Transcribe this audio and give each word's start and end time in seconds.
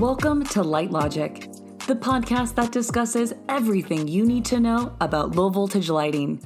Welcome 0.00 0.44
to 0.46 0.62
Light 0.62 0.90
Logic, 0.90 1.46
the 1.86 1.94
podcast 1.94 2.54
that 2.54 2.72
discusses 2.72 3.34
everything 3.50 4.08
you 4.08 4.24
need 4.24 4.46
to 4.46 4.58
know 4.58 4.96
about 5.02 5.36
low 5.36 5.50
voltage 5.50 5.90
lighting. 5.90 6.42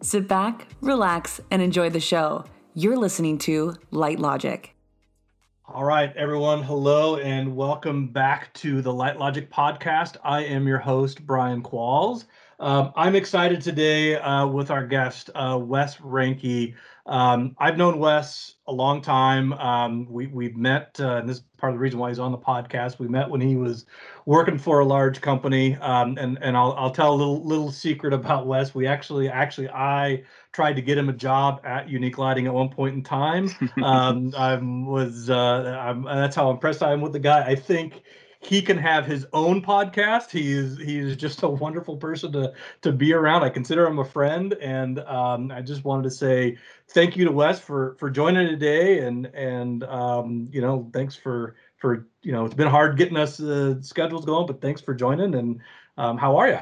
Sit 0.00 0.26
back, 0.26 0.66
relax, 0.80 1.42
and 1.50 1.60
enjoy 1.60 1.90
the 1.90 2.00
show. 2.00 2.42
You're 2.72 2.96
listening 2.96 3.36
to 3.40 3.74
Light 3.90 4.18
Logic. 4.18 4.74
All 5.66 5.84
right, 5.84 6.16
everyone. 6.16 6.62
Hello 6.62 7.18
and 7.18 7.54
welcome 7.54 8.08
back 8.08 8.54
to 8.54 8.80
the 8.80 8.94
Light 8.94 9.18
Logic 9.18 9.50
podcast. 9.50 10.16
I 10.24 10.42
am 10.44 10.66
your 10.66 10.78
host, 10.78 11.26
Brian 11.26 11.62
Qualls. 11.62 12.24
Um, 12.60 12.92
I'm 12.96 13.14
excited 13.14 13.60
today 13.60 14.16
uh, 14.16 14.46
with 14.46 14.70
our 14.70 14.86
guest, 14.86 15.28
uh, 15.34 15.58
Wes 15.60 15.96
Reinke. 15.96 16.74
Um, 17.10 17.56
I've 17.58 17.76
known 17.76 17.98
Wes 17.98 18.54
a 18.68 18.72
long 18.72 19.02
time. 19.02 19.52
Um, 19.54 20.06
we 20.08 20.28
we 20.28 20.50
met, 20.50 20.96
uh, 21.00 21.16
and 21.16 21.28
this 21.28 21.38
is 21.38 21.44
part 21.58 21.72
of 21.72 21.76
the 21.76 21.82
reason 21.82 21.98
why 21.98 22.08
he's 22.08 22.20
on 22.20 22.30
the 22.30 22.38
podcast. 22.38 23.00
We 23.00 23.08
met 23.08 23.28
when 23.28 23.40
he 23.40 23.56
was 23.56 23.84
working 24.26 24.56
for 24.56 24.78
a 24.78 24.84
large 24.84 25.20
company, 25.20 25.76
um, 25.78 26.16
and 26.18 26.38
and 26.40 26.56
I'll 26.56 26.72
I'll 26.78 26.92
tell 26.92 27.12
a 27.12 27.16
little 27.16 27.44
little 27.44 27.72
secret 27.72 28.12
about 28.12 28.46
Wes. 28.46 28.76
We 28.76 28.86
actually 28.86 29.28
actually 29.28 29.68
I 29.70 30.22
tried 30.52 30.74
to 30.74 30.82
get 30.82 30.96
him 30.96 31.08
a 31.08 31.12
job 31.12 31.60
at 31.64 31.88
Unique 31.88 32.16
Lighting 32.16 32.46
at 32.46 32.54
one 32.54 32.70
point 32.70 32.94
in 32.94 33.02
time. 33.02 33.50
Um, 33.80 34.34
I 34.36 34.56
was 34.56 35.30
uh, 35.30 35.34
I'm, 35.80 36.04
that's 36.04 36.36
how 36.36 36.50
impressed 36.50 36.82
I 36.82 36.92
am 36.92 37.00
with 37.00 37.12
the 37.12 37.18
guy. 37.18 37.42
I 37.42 37.54
think 37.54 38.02
he 38.42 38.62
can 38.62 38.78
have 38.78 39.04
his 39.04 39.26
own 39.34 39.62
podcast. 39.62 40.30
He 40.30 40.52
is 40.52 40.78
he 40.78 40.98
is 40.98 41.16
just 41.16 41.42
a 41.42 41.48
wonderful 41.48 41.96
person 41.96 42.32
to 42.32 42.54
to 42.80 42.90
be 42.90 43.12
around. 43.12 43.42
I 43.42 43.50
consider 43.50 43.86
him 43.86 43.98
a 43.98 44.04
friend, 44.04 44.54
and 44.54 44.98
um, 45.00 45.52
I 45.52 45.60
just 45.60 45.84
wanted 45.84 46.04
to 46.04 46.10
say 46.10 46.56
thank 46.88 47.16
you 47.16 47.26
to 47.26 47.32
Wes 47.32 47.60
for 47.60 47.96
for 47.98 48.10
joining 48.10 48.48
today, 48.48 49.00
and 49.00 49.26
and 49.26 49.84
um, 49.84 50.48
you 50.50 50.62
know 50.62 50.88
thanks 50.92 51.14
for 51.14 51.54
for 51.76 52.08
you 52.22 52.32
know 52.32 52.46
it's 52.46 52.54
been 52.54 52.68
hard 52.68 52.96
getting 52.96 53.18
us 53.18 53.40
uh, 53.40 53.80
schedules 53.82 54.24
going, 54.24 54.46
but 54.46 54.62
thanks 54.62 54.80
for 54.80 54.94
joining. 54.94 55.34
And 55.34 55.60
um, 55.98 56.16
how 56.16 56.38
are 56.38 56.48
you? 56.48 56.60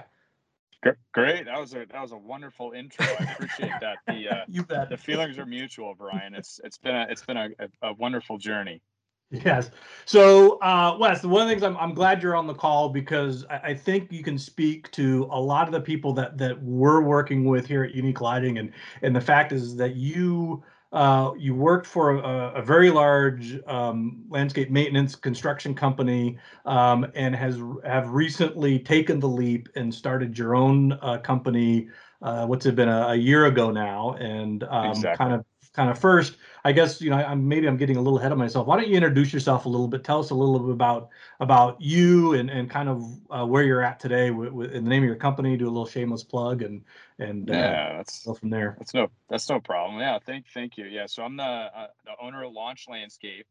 Great. 1.12 1.46
That 1.46 1.60
was 1.60 1.74
a 1.74 1.86
that 1.90 2.02
was 2.02 2.12
a 2.12 2.18
wonderful 2.18 2.72
intro. 2.72 3.06
I 3.06 3.32
appreciate 3.32 3.72
that. 3.80 3.98
The 4.06 4.28
uh, 4.28 4.44
you 4.48 4.64
bet. 4.64 4.90
The 4.90 4.96
feelings 4.96 5.38
are 5.38 5.46
mutual, 5.46 5.94
Brian. 5.94 6.34
It's 6.34 6.60
it's 6.64 6.78
been 6.78 6.96
a 6.96 7.06
it's 7.08 7.24
been 7.24 7.36
a, 7.36 7.48
a, 7.58 7.88
a 7.88 7.92
wonderful 7.94 8.38
journey. 8.38 8.82
Yes. 9.30 9.70
So, 10.06 10.58
uh, 10.60 10.96
Wes, 10.98 11.22
one 11.22 11.42
of 11.42 11.48
the 11.48 11.52
things 11.52 11.62
I'm, 11.62 11.76
I'm 11.76 11.92
glad 11.92 12.22
you're 12.22 12.34
on 12.34 12.46
the 12.46 12.54
call 12.54 12.88
because 12.88 13.44
I, 13.50 13.56
I, 13.56 13.74
think 13.74 14.10
you 14.10 14.22
can 14.22 14.38
speak 14.38 14.90
to 14.92 15.28
a 15.30 15.38
lot 15.38 15.68
of 15.68 15.72
the 15.72 15.82
people 15.82 16.14
that 16.14 16.38
that 16.38 16.62
we're 16.62 17.02
working 17.02 17.44
with 17.44 17.66
here 17.66 17.84
at 17.84 17.94
Unique 17.94 18.22
Lighting, 18.22 18.56
and 18.56 18.72
and 19.02 19.14
the 19.14 19.20
fact 19.20 19.52
is 19.52 19.76
that 19.76 19.96
you 19.96 20.62
uh, 20.92 21.32
you 21.36 21.54
worked 21.54 21.86
for 21.86 22.16
a, 22.16 22.52
a 22.54 22.62
very 22.62 22.90
large 22.90 23.60
um, 23.66 24.24
landscape 24.30 24.70
maintenance 24.70 25.14
construction 25.14 25.74
company 25.74 26.38
um, 26.64 27.06
and 27.14 27.36
has 27.36 27.60
have 27.84 28.08
recently 28.08 28.78
taken 28.78 29.20
the 29.20 29.28
leap 29.28 29.68
and 29.76 29.94
started 29.94 30.38
your 30.38 30.54
own 30.54 30.92
uh, 31.02 31.18
company. 31.18 31.88
Uh, 32.22 32.46
what's 32.46 32.64
it 32.64 32.74
been 32.74 32.88
a, 32.88 33.08
a, 33.08 33.14
year 33.14 33.44
ago 33.46 33.70
now, 33.70 34.14
and 34.14 34.64
um, 34.64 34.90
exactly. 34.90 35.16
kind 35.18 35.34
of 35.34 35.44
kind 35.78 35.90
of 35.90 35.98
first 35.98 36.36
I 36.64 36.72
guess 36.72 37.00
you 37.00 37.08
know 37.08 37.16
I'm 37.16 37.46
maybe 37.46 37.68
I'm 37.68 37.76
getting 37.76 37.96
a 37.96 38.00
little 38.00 38.18
ahead 38.18 38.32
of 38.32 38.38
myself. 38.38 38.66
Why 38.66 38.76
don't 38.76 38.88
you 38.88 38.96
introduce 38.96 39.32
yourself 39.32 39.64
a 39.64 39.68
little 39.68 39.86
bit? 39.86 40.02
Tell 40.02 40.18
us 40.18 40.30
a 40.30 40.34
little 40.34 40.58
bit 40.58 40.72
about 40.72 41.10
about 41.38 41.80
you 41.80 42.34
and 42.34 42.50
and 42.50 42.68
kind 42.68 42.88
of 42.88 43.04
uh, 43.30 43.46
where 43.46 43.62
you're 43.62 43.82
at 43.82 44.00
today 44.00 44.30
with, 44.30 44.50
with, 44.52 44.72
in 44.72 44.84
the 44.84 44.90
name 44.90 45.04
of 45.04 45.06
your 45.06 45.16
company. 45.16 45.56
Do 45.56 45.66
a 45.66 45.70
little 45.70 45.86
shameless 45.86 46.24
plug 46.24 46.62
and 46.62 46.82
and 47.18 47.48
uh, 47.50 47.54
yeah, 47.54 47.96
that's 47.96 48.24
go 48.24 48.34
from 48.34 48.50
there. 48.50 48.74
That's 48.78 48.92
no 48.92 49.08
that's 49.30 49.48
no 49.48 49.60
problem. 49.60 50.00
Yeah, 50.00 50.18
thank 50.26 50.46
thank 50.52 50.76
you. 50.76 50.86
Yeah, 50.86 51.06
so 51.06 51.22
I'm 51.22 51.36
the 51.36 51.44
uh, 51.44 51.86
the 52.04 52.12
owner 52.20 52.44
of 52.44 52.52
Launch 52.52 52.86
Landscape. 52.88 53.46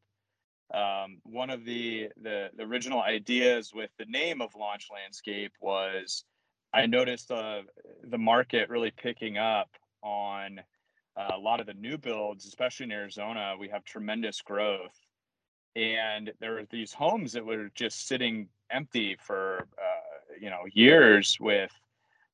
Um, 0.74 1.19
one 1.24 1.50
of 1.50 1.63
the, 1.63 2.09
the 2.22 2.50
the 2.57 2.63
original 2.63 3.01
ideas 3.01 3.72
with 3.74 3.90
the 3.97 4.06
name 4.06 4.41
of 4.41 4.53
Launch 4.53 4.90
Landscape 4.94 5.53
was 5.62 6.25
I 6.74 6.88
noticed 6.88 7.31
uh, 7.31 7.62
the 8.03 8.18
market 8.18 8.69
really 8.69 8.91
picking 8.91 9.38
up 9.38 9.69
on 10.03 10.59
uh, 11.17 11.31
a 11.35 11.39
lot 11.39 11.59
of 11.59 11.66
the 11.66 11.73
new 11.73 11.97
builds, 11.97 12.45
especially 12.45 12.85
in 12.85 12.91
Arizona, 12.91 13.55
we 13.59 13.67
have 13.69 13.83
tremendous 13.83 14.41
growth. 14.41 14.95
And 15.75 16.31
there 16.39 16.53
were 16.53 16.67
these 16.69 16.94
homes 16.94 17.33
that 17.33 17.45
were 17.45 17.69
just 17.75 18.07
sitting 18.07 18.50
empty 18.72 19.17
for, 19.19 19.67
uh, 19.77 20.35
you 20.39 20.50
know, 20.50 20.61
years 20.72 21.38
with, 21.39 21.72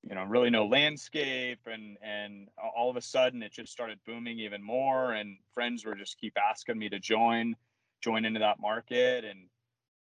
you 0.02 0.16
know, 0.16 0.24
really 0.24 0.50
no 0.50 0.66
landscape. 0.66 1.60
And, 1.66 1.98
and 2.02 2.50
all 2.76 2.90
of 2.90 2.98
a 2.98 3.02
sudden 3.02 3.42
it 3.42 3.54
just 3.54 3.72
started 3.72 4.00
booming 4.06 4.40
even 4.40 4.62
more. 4.62 5.14
And 5.14 5.38
friends 5.54 5.86
were 5.86 5.96
just 5.96 6.20
keep 6.20 6.38
asking 6.38 6.78
me 6.78 6.90
to 6.90 7.00
join, 7.00 7.56
join 8.02 8.26
into 8.26 8.40
that 8.40 8.60
market. 8.60 9.24
And 9.24 9.48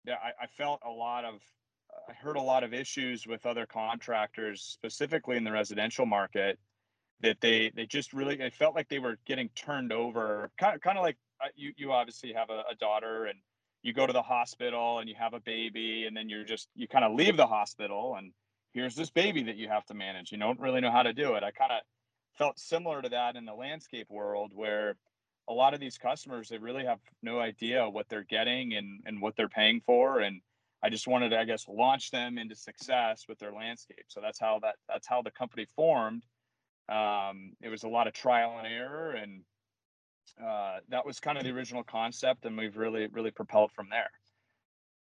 I, 0.09 0.45
I 0.45 0.47
felt 0.47 0.81
a 0.85 0.91
lot 0.91 1.25
of, 1.25 1.41
I 2.09 2.13
heard 2.13 2.37
a 2.37 2.43
lot 2.43 2.65
of 2.65 2.75
issues 2.75 3.25
with 3.27 3.47
other 3.47 3.67
contractors, 3.67 4.63
specifically 4.63 5.37
in 5.37 5.45
the 5.45 5.53
residential 5.53 6.07
market 6.07 6.59
that 7.25 7.41
they 7.41 7.73
they 7.75 7.87
just 7.87 8.13
really 8.13 8.39
it 8.39 8.55
felt 8.55 8.75
like 8.75 8.89
they 8.89 8.99
were 8.99 9.17
getting 9.27 9.49
turned 9.57 9.93
over 9.93 10.51
kind 10.59 10.75
of 10.75 10.81
kind 10.83 10.99
of 10.99 11.03
like 11.03 11.17
uh, 11.43 11.49
you 11.57 11.73
you 11.77 11.91
obviously 11.91 12.33
have 12.33 12.51
a, 12.51 12.63
a, 12.71 12.75
daughter 12.79 13.25
and 13.25 13.39
you 13.83 13.93
go 13.93 14.07
to 14.07 14.13
the 14.13 14.23
hospital 14.23 14.99
and 14.99 15.09
you 15.09 15.15
have 15.19 15.35
a 15.35 15.41
baby 15.41 16.05
and 16.07 16.17
then 16.17 16.29
you're 16.29 16.45
just 16.45 16.69
you 16.75 16.87
kind 16.87 17.05
of 17.05 17.15
leave 17.15 17.37
the 17.37 17.47
hospital 17.47 18.17
and 18.19 18.31
here's 18.75 18.95
this 18.95 19.11
baby 19.11 19.43
that 19.45 19.57
you 19.57 19.69
have 19.69 19.87
to 19.87 19.95
manage. 19.95 20.33
You 20.33 20.39
don't 20.39 20.61
really 20.61 20.81
know 20.81 20.91
how 20.91 21.03
to 21.03 21.13
do 21.13 21.35
it. 21.35 21.43
I 21.43 21.51
kind 21.51 21.73
of 21.73 21.81
felt 22.37 22.59
similar 22.59 23.01
to 23.01 23.09
that 23.09 23.37
in 23.37 23.45
the 23.45 23.55
landscape 23.55 24.09
world 24.11 24.51
where 24.53 24.97
a 25.49 25.53
lot 25.53 25.73
of 25.73 25.81
these 25.81 25.97
customers 25.97 26.49
they 26.49 26.59
really 26.59 26.85
have 26.85 26.99
no 27.23 27.39
idea 27.39 27.89
what 27.89 28.09
they're 28.09 28.25
getting 28.29 28.75
and 28.75 29.01
and 29.07 29.21
what 29.21 29.37
they're 29.37 29.49
paying 29.49 29.81
for 29.85 30.21
and 30.21 30.41
i 30.83 30.89
just 30.89 31.07
wanted 31.07 31.29
to 31.29 31.39
i 31.39 31.45
guess 31.45 31.67
launch 31.69 32.11
them 32.11 32.39
into 32.39 32.55
success 32.55 33.27
with 33.29 33.39
their 33.39 33.53
landscape. 33.53 34.05
So 34.09 34.21
that's 34.21 34.41
how 34.41 34.59
that 34.63 34.77
that's 34.89 35.07
how 35.07 35.23
the 35.23 35.31
company 35.31 35.67
formed 35.77 36.25
um, 36.89 37.53
it 37.63 37.69
was 37.69 37.85
a 37.85 37.89
lot 37.89 38.07
of 38.07 38.13
trial 38.13 38.57
and 38.59 38.67
error, 38.67 39.13
and 39.13 39.43
uh, 40.43 40.79
that 40.89 41.05
was 41.05 41.21
kind 41.21 41.39
of 41.39 41.45
the 41.45 41.51
original 41.51 41.83
concept, 41.83 42.45
and 42.45 42.57
we've 42.57 42.77
really 42.77 43.07
really 43.09 43.31
propelled 43.31 43.73
from 43.73 43.89
there. 43.91 44.11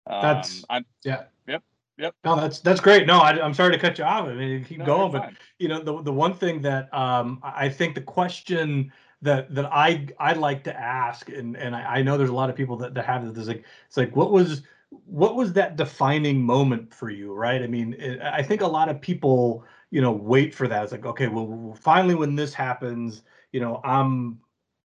Um, 0.07 0.23
that's 0.23 0.65
I'm, 0.69 0.85
yeah. 1.05 1.25
Yep. 1.47 1.63
Yep. 1.99 2.15
No, 2.25 2.37
that's 2.37 2.61
that's 2.61 2.81
great. 2.81 3.07
No, 3.07 3.19
I, 3.19 3.45
am 3.45 3.53
sorry 3.53 3.73
to 3.73 3.79
cut 3.79 3.99
you 3.99 4.05
off. 4.05 4.27
I 4.27 4.35
mean, 4.35 4.65
keep 4.65 4.79
no, 4.79 4.87
going, 4.87 5.13
but 5.13 5.33
you 5.59 5.69
know, 5.69 5.83
the 5.83 6.03
the 6.03 6.13
one 6.13 6.35
thing 6.35 6.63
that 6.63 6.93
um, 6.95 7.41
I 7.43 7.69
think 7.69 7.95
the 7.95 8.01
question 8.01 8.91
that 9.23 9.55
that 9.55 9.67
I 9.67 10.07
I 10.19 10.33
like 10.33 10.65
to 10.65 10.79
ask, 10.79 11.29
and 11.29 11.57
and 11.57 11.77
I, 11.77 11.97
I 11.97 12.03
know 12.03 12.17
there's 12.17 12.31
a 12.31 12.35
lot 12.35 12.49
of 12.49 12.57
people 12.57 12.77
that, 12.79 12.95
that 12.95 13.05
have 13.05 13.35
this. 13.35 13.47
Like, 13.47 13.65
it's 13.87 13.97
like, 13.97 14.17
what 14.17 14.33
was 14.33 14.63
what 14.91 15.37
was 15.37 15.53
that 15.55 15.77
defining 15.77 16.43
moment 16.43 16.93
for 16.93 17.11
you, 17.11 17.33
right? 17.33 17.63
I 17.63 17.67
mean, 17.67 17.95
it, 17.99 18.21
I 18.21 18.43
think 18.43 18.61
a 18.61 18.67
lot 18.67 18.89
of 18.89 19.01
people 19.01 19.65
you 19.91 20.01
know 20.01 20.13
wait 20.13 20.55
for 20.55 20.69
that. 20.69 20.83
It's 20.83 20.93
like 20.93 21.07
okay 21.07 21.29
well 21.29 21.77
finally 21.81 22.15
when 22.15 22.37
this 22.37 22.55
happens 22.55 23.23
you 23.53 23.61
know 23.61 23.81
i'm 23.85 24.41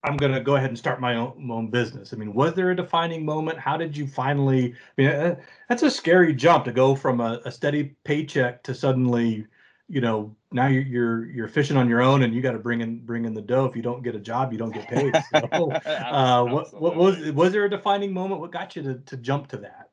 i'm 0.03 0.17
going 0.17 0.31
to 0.31 0.39
go 0.39 0.55
ahead 0.55 0.69
and 0.69 0.77
start 0.77 1.01
my 1.01 1.15
own, 1.15 1.33
my 1.37 1.55
own 1.55 1.69
business. 1.69 2.13
I 2.13 2.17
mean 2.17 2.33
was 2.33 2.53
there 2.53 2.71
a 2.71 2.75
defining 2.75 3.25
moment? 3.25 3.59
How 3.59 3.77
did 3.77 3.97
you 3.97 4.07
finally 4.07 4.73
i 4.97 5.01
mean 5.01 5.37
that's 5.67 5.83
a 5.83 5.91
scary 5.91 6.33
jump 6.33 6.65
to 6.65 6.71
go 6.71 6.95
from 6.95 7.19
a, 7.19 7.41
a 7.45 7.51
steady 7.51 7.95
paycheck 8.03 8.63
to 8.63 8.75
suddenly 8.75 9.47
you 9.89 10.01
know 10.01 10.35
now 10.51 10.67
you're 10.67 10.83
you're, 10.83 11.25
you're 11.25 11.47
fishing 11.47 11.77
on 11.77 11.89
your 11.89 12.01
own 12.01 12.23
and 12.23 12.33
you 12.33 12.41
got 12.41 12.51
to 12.51 12.59
bring 12.59 12.81
in 12.81 12.99
bring 13.05 13.25
in 13.25 13.33
the 13.33 13.41
dough. 13.41 13.65
If 13.65 13.75
you 13.75 13.81
don't 13.81 14.03
get 14.03 14.15
a 14.15 14.19
job 14.19 14.51
you 14.51 14.59
don't 14.59 14.73
get 14.73 14.87
paid. 14.87 15.15
So 15.31 15.71
uh, 15.85 16.45
what, 16.45 16.79
what 16.79 16.95
was 16.95 17.31
was 17.31 17.51
there 17.51 17.65
a 17.65 17.69
defining 17.69 18.13
moment? 18.13 18.41
What 18.41 18.51
got 18.51 18.75
you 18.75 18.83
to, 18.83 18.95
to 18.99 19.17
jump 19.17 19.47
to 19.49 19.57
that 19.57 19.90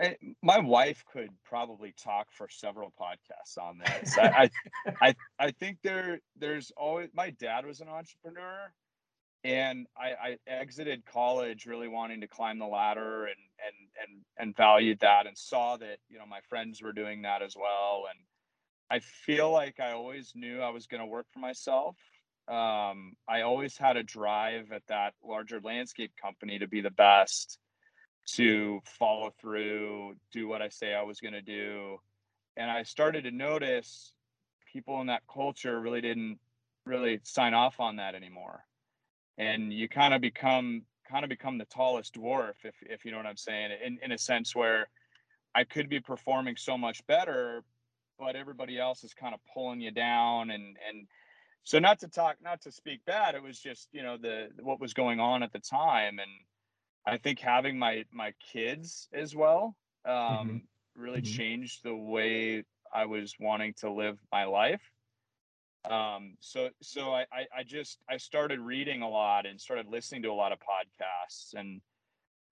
I, 0.00 0.16
my 0.42 0.58
wife 0.58 1.04
could 1.12 1.30
probably 1.44 1.94
talk 2.02 2.28
for 2.32 2.48
several 2.48 2.92
podcasts 3.00 3.58
on 3.60 3.78
this. 3.78 4.16
I, 4.18 4.26
I, 4.26 4.50
I, 5.00 5.14
I 5.38 5.50
think 5.52 5.78
there, 5.82 6.20
there's 6.36 6.72
always. 6.76 7.08
My 7.14 7.30
dad 7.30 7.66
was 7.66 7.80
an 7.80 7.88
entrepreneur, 7.88 8.72
and 9.44 9.86
I, 9.96 10.12
I 10.30 10.36
exited 10.46 11.04
college 11.04 11.66
really 11.66 11.88
wanting 11.88 12.20
to 12.20 12.28
climb 12.28 12.58
the 12.58 12.66
ladder 12.66 13.24
and 13.24 13.36
and 13.66 13.76
and 14.02 14.22
and 14.38 14.56
valued 14.56 15.00
that 15.00 15.26
and 15.26 15.36
saw 15.36 15.76
that 15.76 15.98
you 16.08 16.18
know 16.18 16.26
my 16.26 16.40
friends 16.48 16.82
were 16.82 16.92
doing 16.92 17.22
that 17.22 17.42
as 17.42 17.54
well. 17.56 18.04
And 18.08 18.18
I 18.90 19.00
feel 19.00 19.50
like 19.50 19.80
I 19.80 19.92
always 19.92 20.32
knew 20.34 20.60
I 20.60 20.70
was 20.70 20.86
going 20.86 21.00
to 21.00 21.06
work 21.06 21.26
for 21.32 21.40
myself. 21.40 21.96
Um, 22.48 23.14
I 23.28 23.42
always 23.42 23.76
had 23.76 23.96
a 23.96 24.02
drive 24.02 24.72
at 24.72 24.82
that 24.88 25.14
larger 25.24 25.60
landscape 25.62 26.12
company 26.20 26.58
to 26.58 26.66
be 26.66 26.80
the 26.80 26.90
best 26.90 27.58
to 28.24 28.80
follow 28.84 29.32
through, 29.40 30.14
do 30.32 30.48
what 30.48 30.62
I 30.62 30.68
say 30.68 30.94
I 30.94 31.02
was 31.02 31.20
going 31.20 31.34
to 31.34 31.42
do. 31.42 31.98
And 32.56 32.70
I 32.70 32.82
started 32.82 33.24
to 33.24 33.30
notice 33.30 34.14
people 34.72 35.00
in 35.00 35.08
that 35.08 35.22
culture 35.32 35.80
really 35.80 36.00
didn't 36.00 36.38
really 36.86 37.20
sign 37.22 37.54
off 37.54 37.80
on 37.80 37.96
that 37.96 38.14
anymore. 38.14 38.64
And 39.38 39.72
you 39.72 39.88
kind 39.88 40.14
of 40.14 40.20
become 40.20 40.82
kind 41.10 41.24
of 41.24 41.28
become 41.28 41.58
the 41.58 41.64
tallest 41.66 42.14
dwarf 42.14 42.54
if 42.64 42.74
if 42.82 43.04
you 43.04 43.10
know 43.10 43.16
what 43.18 43.26
I'm 43.26 43.36
saying 43.36 43.70
in 43.84 43.98
in 44.02 44.12
a 44.12 44.18
sense 44.18 44.54
where 44.54 44.88
I 45.54 45.64
could 45.64 45.88
be 45.88 46.00
performing 46.00 46.56
so 46.56 46.78
much 46.78 47.06
better 47.06 47.64
but 48.18 48.36
everybody 48.36 48.78
else 48.78 49.04
is 49.04 49.12
kind 49.12 49.34
of 49.34 49.40
pulling 49.52 49.80
you 49.80 49.90
down 49.90 50.50
and 50.50 50.76
and 50.88 51.06
so 51.64 51.78
not 51.78 51.98
to 52.00 52.08
talk 52.08 52.36
not 52.42 52.62
to 52.62 52.72
speak 52.72 53.04
bad 53.04 53.34
it 53.34 53.42
was 53.42 53.58
just 53.58 53.88
you 53.92 54.02
know 54.02 54.16
the 54.16 54.48
what 54.60 54.80
was 54.80 54.94
going 54.94 55.20
on 55.20 55.42
at 55.42 55.52
the 55.52 55.58
time 55.58 56.18
and 56.18 56.30
I 57.06 57.18
think 57.18 57.40
having 57.40 57.78
my 57.78 58.04
my 58.12 58.32
kids 58.40 59.08
as 59.12 59.34
well 59.34 59.76
um, 60.04 60.62
Mhm. 60.62 60.68
really 60.94 61.22
Mhm. 61.22 61.22
changed 61.22 61.82
the 61.84 61.94
way 61.96 62.64
I 62.92 63.06
was 63.06 63.34
wanting 63.40 63.74
to 63.78 63.90
live 63.90 64.18
my 64.32 64.44
life. 64.44 64.82
Um, 65.84 66.36
so 66.40 66.70
so 66.80 67.12
I, 67.12 67.22
I 67.32 67.46
I 67.58 67.62
just 67.64 67.98
I 68.08 68.16
started 68.16 68.60
reading 68.60 69.02
a 69.02 69.08
lot 69.08 69.46
and 69.46 69.60
started 69.60 69.86
listening 69.88 70.22
to 70.22 70.30
a 70.30 70.34
lot 70.34 70.52
of 70.52 70.58
podcasts 70.60 71.54
and 71.54 71.80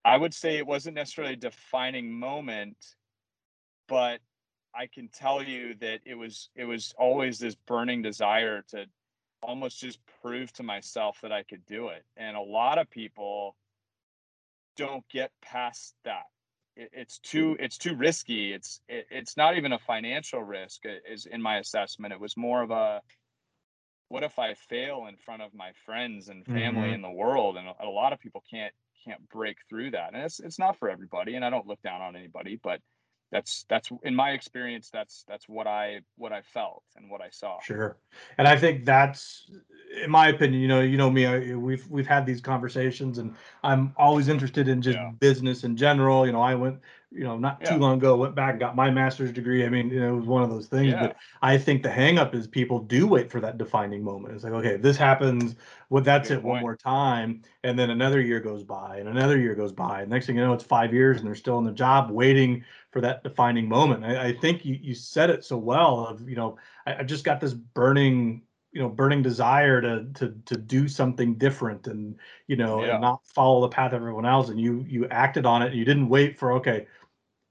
I 0.05 0.17
would 0.17 0.35
say 0.35 0.57
it 0.59 0.67
wasn't 0.67 0.97
necessarily 0.97 1.35
a 1.35 1.37
defining 1.37 2.13
moment, 2.13 2.97
but 3.89 4.21
I 4.75 4.87
can 4.87 5.09
tell 5.09 5.43
you 5.43 5.75
that 5.77 6.01
it 6.07 6.15
was 6.15 6.51
it 6.55 6.65
was 6.65 6.95
always 6.99 7.39
this 7.39 7.55
burning 7.57 8.03
desire 8.03 8.63
to 8.69 8.87
almost 9.43 9.81
just 9.81 10.01
prove 10.23 10.53
to 10.55 10.63
myself 10.63 11.21
that 11.23 11.33
I 11.33 11.43
could 11.43 11.65
do 11.67 11.89
it. 11.89 12.05
And 12.17 12.37
a 12.37 12.41
lot 12.41 12.79
of 12.79 12.91
people 12.91 13.57
don't 14.77 15.07
get 15.09 15.31
past 15.43 15.95
that. 16.05 16.25
It, 16.77 16.91
it's 16.93 17.19
too 17.19 17.57
it's 17.61 17.79
too 17.79 17.97
risky. 17.97 18.53
It's 18.53 18.81
it, 18.89 19.07
it's 19.11 19.37
not 19.37 19.57
even 19.57 19.73
a 19.73 19.79
financial 19.79 20.43
risk 20.43 20.83
is 20.87 21.27
in 21.27 21.43
my 21.43 21.59
assessment. 21.59 22.13
It 22.13 22.21
was 22.21 22.37
more 22.37 22.63
of 22.63 22.71
a 22.71 23.03
what 24.09 24.25
if 24.25 24.39
I 24.39 24.55
fail 24.55 25.07
in 25.09 25.17
front 25.17 25.43
of 25.43 25.55
my 25.55 25.73
friends 25.87 26.29
and 26.29 26.47
family 26.49 26.91
Mhm. 26.91 26.95
in 26.95 27.03
the 27.03 27.11
world? 27.11 27.57
And 27.57 27.69
a, 27.69 27.75
a 27.85 27.89
lot 27.89 28.13
of 28.13 28.21
people 28.21 28.43
can't 28.51 28.75
can't 29.05 29.27
break 29.31 29.59
through 29.69 29.93
that. 29.93 30.15
And 30.15 30.23
it's 30.23 30.41
it's 30.41 30.59
not 30.59 30.79
for 30.79 30.91
everybody. 30.91 31.35
And 31.37 31.45
I 31.45 31.51
don't 31.51 31.67
look 31.67 31.81
down 31.83 32.01
on 32.03 32.17
anybody, 32.17 32.57
but 32.63 32.81
that's 33.31 33.65
that's 33.69 33.91
in 34.03 34.15
my 34.15 34.31
experience. 34.31 34.91
That's 34.93 35.25
that's 35.29 35.49
what 35.49 35.67
I 35.67 36.01
what 36.17 36.33
I 36.33 36.43
felt 36.43 36.83
and 36.97 37.11
what 37.11 37.21
I 37.21 37.31
saw. 37.31 37.61
Sure. 37.61 37.97
And 38.39 38.49
I 38.49 38.57
think 38.57 38.85
that's, 38.85 39.51
in 40.03 40.11
my 40.11 40.29
opinion, 40.29 40.61
you 40.61 40.69
know, 40.69 40.81
you 40.81 40.97
know 40.97 41.11
me, 41.11 41.27
I, 41.27 41.55
we've 41.55 41.87
we've 41.89 42.07
had 42.07 42.27
these 42.27 42.41
conversations, 42.41 43.19
and 43.19 43.35
I'm 43.63 43.95
always 43.97 44.29
interested 44.29 44.69
in 44.69 44.83
just 44.83 44.99
Yeah. 44.99 45.11
business 45.21 45.65
in 45.65 45.77
general. 45.77 46.27
You 46.27 46.33
know, 46.33 46.43
I 46.43 46.55
went, 46.55 46.81
you 47.13 47.25
know, 47.25 47.37
not 47.37 47.65
too 47.65 47.77
long 47.77 47.99
ago, 47.99 48.15
went 48.17 48.37
back 48.37 48.53
and 48.53 48.61
got 48.61 48.77
my 48.77 48.89
master's 48.89 49.33
degree. 49.33 49.65
I 49.65 49.69
mean, 49.69 49.91
you 49.91 50.01
know, 50.01 50.15
it 50.15 50.17
was 50.17 50.27
one 50.27 50.45
of 50.45 50.51
those 50.51 50.69
things. 50.69 50.93
Yeah. 50.93 51.09
But 51.09 51.17
I 51.43 51.59
think 51.59 51.83
the 51.83 51.91
hang 51.91 52.19
up 52.19 52.35
is 52.37 52.47
people 52.47 52.79
do 52.79 53.07
wait 53.07 53.33
for 53.33 53.41
that 53.41 53.59
defining 53.59 54.05
moment. 54.05 54.35
It's 54.35 54.45
like, 54.45 54.53
okay, 54.53 54.77
this 54.77 54.97
happens. 54.97 55.57
Well, 55.89 56.05
that's 56.05 56.29
Good 56.29 56.39
it 56.39 56.45
one 56.45 56.61
more 56.61 56.77
time, 56.77 57.43
and 57.65 57.77
then 57.77 57.91
another 57.91 58.21
year 58.21 58.39
goes 58.39 58.63
by, 58.63 58.99
and 58.99 59.09
another 59.09 59.39
year 59.41 59.57
goes 59.57 59.73
by, 59.73 60.03
and 60.03 60.11
next 60.11 60.27
thing 60.27 60.37
you 60.37 60.43
know, 60.43 60.53
it's 60.53 60.63
five 60.63 60.95
years, 60.95 61.19
and 61.19 61.27
they're 61.27 61.35
still 61.35 61.59
in 61.59 61.65
the 61.65 61.73
job 61.73 62.13
waiting 62.13 62.65
for 62.93 63.01
that 63.01 63.25
defining 63.25 63.69
moment. 63.69 64.05
I, 64.05 64.29
I 64.29 64.33
think 64.33 64.65
you 64.65 64.79
you 64.81 64.95
said 64.95 65.31
it 65.31 65.45
so 65.45 65.57
well. 65.57 66.07
Of 66.07 66.29
you 66.29 66.37
know, 66.37 66.59
I, 66.87 66.99
I 66.99 67.03
just 67.03 67.25
got 67.25 67.41
this 67.41 67.55
burning 67.55 68.43
you 68.73 68.81
know 68.81 68.89
burning 68.89 69.23
desire 69.23 69.81
to 69.81 70.07
to 70.15 70.35
to 70.47 70.57
do 70.57 70.87
something 70.87 71.35
different 71.35 71.87
and 71.87 72.17
you 72.47 72.57
know 72.57 72.85
Yeah. 72.85 72.93
and 72.93 73.01
not 73.01 73.27
follow 73.27 73.63
the 73.63 73.69
path 73.69 73.93
of 73.93 74.01
everyone 74.01 74.27
else 74.27 74.49
and 74.49 74.61
you 74.61 74.85
you 74.89 75.09
acted 75.09 75.45
on 75.45 75.63
it 75.63 75.69
and 75.69 75.77
you 75.77 75.85
didn't 75.85 76.09
wait 76.09 76.39
for 76.39 76.53
okay 76.53 76.87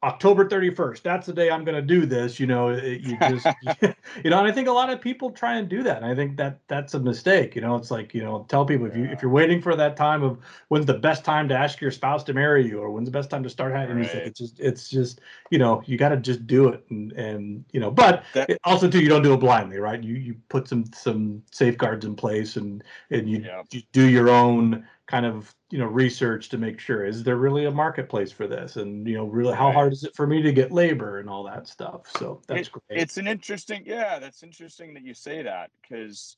October 0.02 0.48
31st, 0.48 1.02
that's 1.02 1.28
the 1.28 1.34
day 1.34 1.52
I'm 1.52 1.66
going 1.66 1.76
to 1.76 1.82
do 1.82 2.06
this. 2.06 2.40
You 2.40 2.48
know, 2.48 2.70
it, 2.70 3.02
you 3.02 3.18
just, 3.20 3.46
you 4.24 4.30
know, 4.30 4.40
and 4.40 4.48
I 4.48 4.52
think 4.52 4.70
a 4.70 4.72
lot 4.72 4.90
of 4.90 5.02
people 5.02 5.30
try 5.30 5.58
and 5.58 5.68
do 5.68 5.84
that. 5.84 5.98
And 5.98 6.06
I 6.06 6.16
think 6.16 6.38
that 6.38 6.60
that's 6.70 6.94
a 6.94 7.00
mistake. 7.00 7.54
You 7.54 7.62
know, 7.62 7.76
it's 7.76 7.92
like, 7.92 8.14
you 8.14 8.24
know, 8.24 8.46
tell 8.48 8.66
people 8.66 8.86
if 8.86 8.96
you, 8.96 9.04
if 9.06 9.22
you're 9.22 9.30
waiting 9.32 9.62
for 9.62 9.76
that 9.76 9.98
time 9.98 10.24
of 10.24 10.40
when's 10.70 10.86
the 10.86 10.94
best 10.94 11.26
time 11.26 11.50
to 11.50 11.58
ask 11.58 11.82
your 11.82 11.92
spouse 11.92 12.24
to 12.26 12.34
marry 12.34 12.66
you 12.66 12.80
or 12.80 12.90
when's 12.92 13.08
the 13.08 13.12
best 13.12 13.30
time 13.30 13.44
to 13.44 13.50
start 13.50 13.74
having, 13.74 13.98
Right. 13.98 14.08
it's 14.16 14.40
just, 14.40 14.60
it's 14.60 14.90
just, 14.90 15.20
you 15.50 15.60
know, 15.60 15.82
you 15.86 15.98
got 15.98 16.10
to 16.10 16.18
just 16.18 16.48
do 16.48 16.70
it. 16.70 16.86
And, 16.90 17.12
and, 17.14 17.66
you 17.74 17.82
know, 17.82 17.92
but 17.92 18.24
That- 18.34 18.50
it- 18.52 18.60
also 18.64 18.90
too, 18.90 19.02
you 19.02 19.10
don't 19.10 19.24
do 19.24 19.34
it 19.34 19.38
blindly, 19.42 19.80
right? 19.80 20.02
You, 20.02 20.14
you 20.16 20.36
put 20.48 20.70
some, 20.70 20.86
some 20.94 21.44
safeguards 21.52 22.06
in 22.06 22.16
place 22.16 22.56
and, 22.56 22.84
and 23.10 23.30
you, 23.30 23.40
Yeah. 23.40 23.64
you 23.72 23.82
do 23.92 24.08
your 24.08 24.30
own 24.30 24.88
kind 25.10 25.26
of 25.26 25.54
you 25.72 25.80
know 25.80 25.88
research 25.88 26.50
to 26.50 26.58
make 26.58 26.80
sure 26.80 27.04
is 27.04 27.24
there 27.24 27.38
really 27.38 27.66
a 27.66 27.72
marketplace 27.72 28.32
for 28.32 28.48
this? 28.48 28.76
And 28.76 29.08
you 29.08 29.16
know 29.16 29.26
really 29.26 29.56
how 29.56 29.72
hard 29.72 29.92
is 29.92 30.04
it 30.04 30.16
for 30.16 30.28
me 30.28 30.42
to 30.44 30.54
get 30.54 30.72
labor 30.72 31.20
and 31.20 31.30
all 31.30 31.44
that 31.46 31.68
stuff? 31.68 32.10
So 32.12 32.42
that's 32.48 32.68
It- 32.68 32.72
great. 32.72 33.02
It's 33.02 33.18
an 33.18 33.28
interesting, 33.28 33.84
yeah, 33.86 34.20
that's 34.20 34.44
interesting 34.44 34.94
that 34.94 35.04
you 35.04 35.14
say 35.14 35.42
that 35.42 35.72
because 35.82 36.38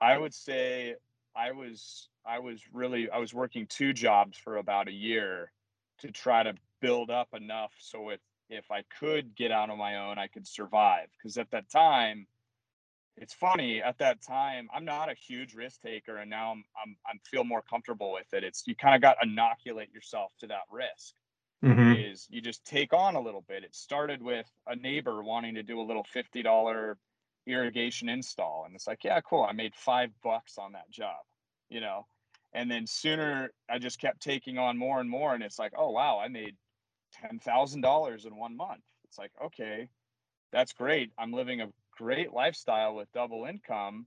I 0.00 0.16
would 0.16 0.32
say 0.34 0.94
I 1.34 1.52
was 1.52 2.08
I 2.24 2.38
was 2.38 2.62
really 2.72 3.10
I 3.10 3.18
was 3.18 3.34
working 3.34 3.66
two 3.66 3.92
jobs 3.92 4.38
for 4.38 4.56
about 4.58 4.88
a 4.88 4.92
year 4.92 5.52
to 5.98 6.10
try 6.10 6.42
to 6.42 6.54
build 6.80 7.10
up 7.10 7.28
enough 7.34 7.72
so 7.78 8.10
if 8.10 8.20
if 8.50 8.70
I 8.70 8.82
could 9.00 9.34
get 9.34 9.50
out 9.50 9.70
on 9.70 9.78
my 9.78 9.96
own, 9.96 10.18
I 10.18 10.28
could 10.28 10.46
survive. 10.46 11.08
Because 11.18 11.38
at 11.38 11.50
that 11.50 11.68
time, 11.70 12.26
it's 13.16 13.34
funny. 13.34 13.82
At 13.82 13.98
that 13.98 14.22
time, 14.22 14.68
I'm 14.72 14.84
not 14.84 15.10
a 15.10 15.14
huge 15.14 15.54
risk 15.54 15.80
taker, 15.82 16.16
and 16.18 16.30
now 16.30 16.52
I'm 16.52 16.64
I'm 16.82 16.96
I'm 17.06 17.20
feel 17.30 17.44
more 17.44 17.62
comfortable 17.62 18.12
with 18.12 18.32
it. 18.34 18.44
It's 18.44 18.66
you 18.66 18.74
kind 18.76 18.94
of 18.94 19.02
got 19.02 19.14
to 19.20 19.28
inoculate 19.28 19.92
yourself 19.92 20.32
to 20.40 20.46
that 20.48 20.62
risk 20.70 21.14
Mhm. 21.62 21.94
is 21.94 22.26
you 22.30 22.40
just 22.40 22.64
take 22.64 22.92
on 22.92 23.14
a 23.16 23.20
little 23.20 23.42
bit. 23.42 23.64
It 23.64 23.74
started 23.74 24.22
with 24.22 24.50
a 24.66 24.76
neighbor 24.76 25.22
wanting 25.22 25.54
to 25.56 25.62
do 25.62 25.80
a 25.80 25.84
little 25.84 26.04
$50 26.04 26.98
irrigation 27.46 28.08
install. 28.08 28.64
And 28.66 28.74
it's 28.74 28.86
like, 28.86 29.04
yeah, 29.04 29.20
cool. 29.20 29.44
I 29.44 29.52
made 29.52 29.74
five 29.74 30.10
bucks 30.22 30.58
on 30.58 30.72
that 30.72 30.90
job, 30.90 31.24
you 31.68 31.80
know? 31.80 32.06
And 32.54 32.70
then 32.70 32.86
sooner 32.86 33.50
I 33.68 33.78
just 33.78 34.00
kept 34.00 34.22
taking 34.22 34.58
on 34.58 34.78
more 34.78 35.00
and 35.00 35.10
more. 35.10 35.34
And 35.34 35.42
it's 35.42 35.58
like, 35.58 35.72
oh, 35.76 35.90
wow, 35.90 36.18
I 36.18 36.28
made 36.28 36.56
$10,000 37.12 38.24
in 38.26 38.36
one 38.36 38.56
month. 38.56 38.84
It's 39.04 39.18
like, 39.18 39.32
okay, 39.42 39.88
that's 40.52 40.72
great. 40.72 41.12
I'm 41.18 41.32
living 41.32 41.60
a 41.60 41.72
great 41.96 42.32
lifestyle 42.32 42.94
with 42.94 43.10
double 43.12 43.44
income, 43.44 44.06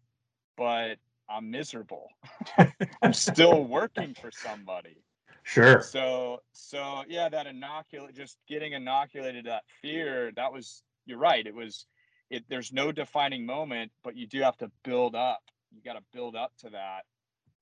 but 0.57 0.95
I'm 1.29 1.51
miserable. 1.51 2.07
I'm 3.01 3.13
still 3.13 3.63
working 3.65 4.15
for 4.19 4.31
somebody. 4.31 5.03
Sure. 5.43 5.81
So 5.81 6.41
so 6.51 7.03
yeah 7.07 7.29
that 7.29 7.47
inoculate 7.47 8.13
just 8.13 8.37
getting 8.49 8.73
inoculated 8.73 9.45
to 9.45 9.51
that 9.51 9.63
fear 9.81 10.31
that 10.35 10.51
was 10.51 10.83
you're 11.05 11.17
right 11.17 11.47
it 11.47 11.55
was 11.55 11.85
it 12.29 12.43
there's 12.49 12.73
no 12.73 12.91
defining 12.91 13.45
moment 13.45 13.89
but 14.03 14.17
you 14.17 14.27
do 14.27 14.41
have 14.41 14.57
to 14.57 14.69
build 14.83 15.15
up. 15.15 15.39
You 15.73 15.81
got 15.83 15.93
to 15.93 16.03
build 16.13 16.35
up 16.35 16.51
to 16.59 16.69
that 16.71 17.03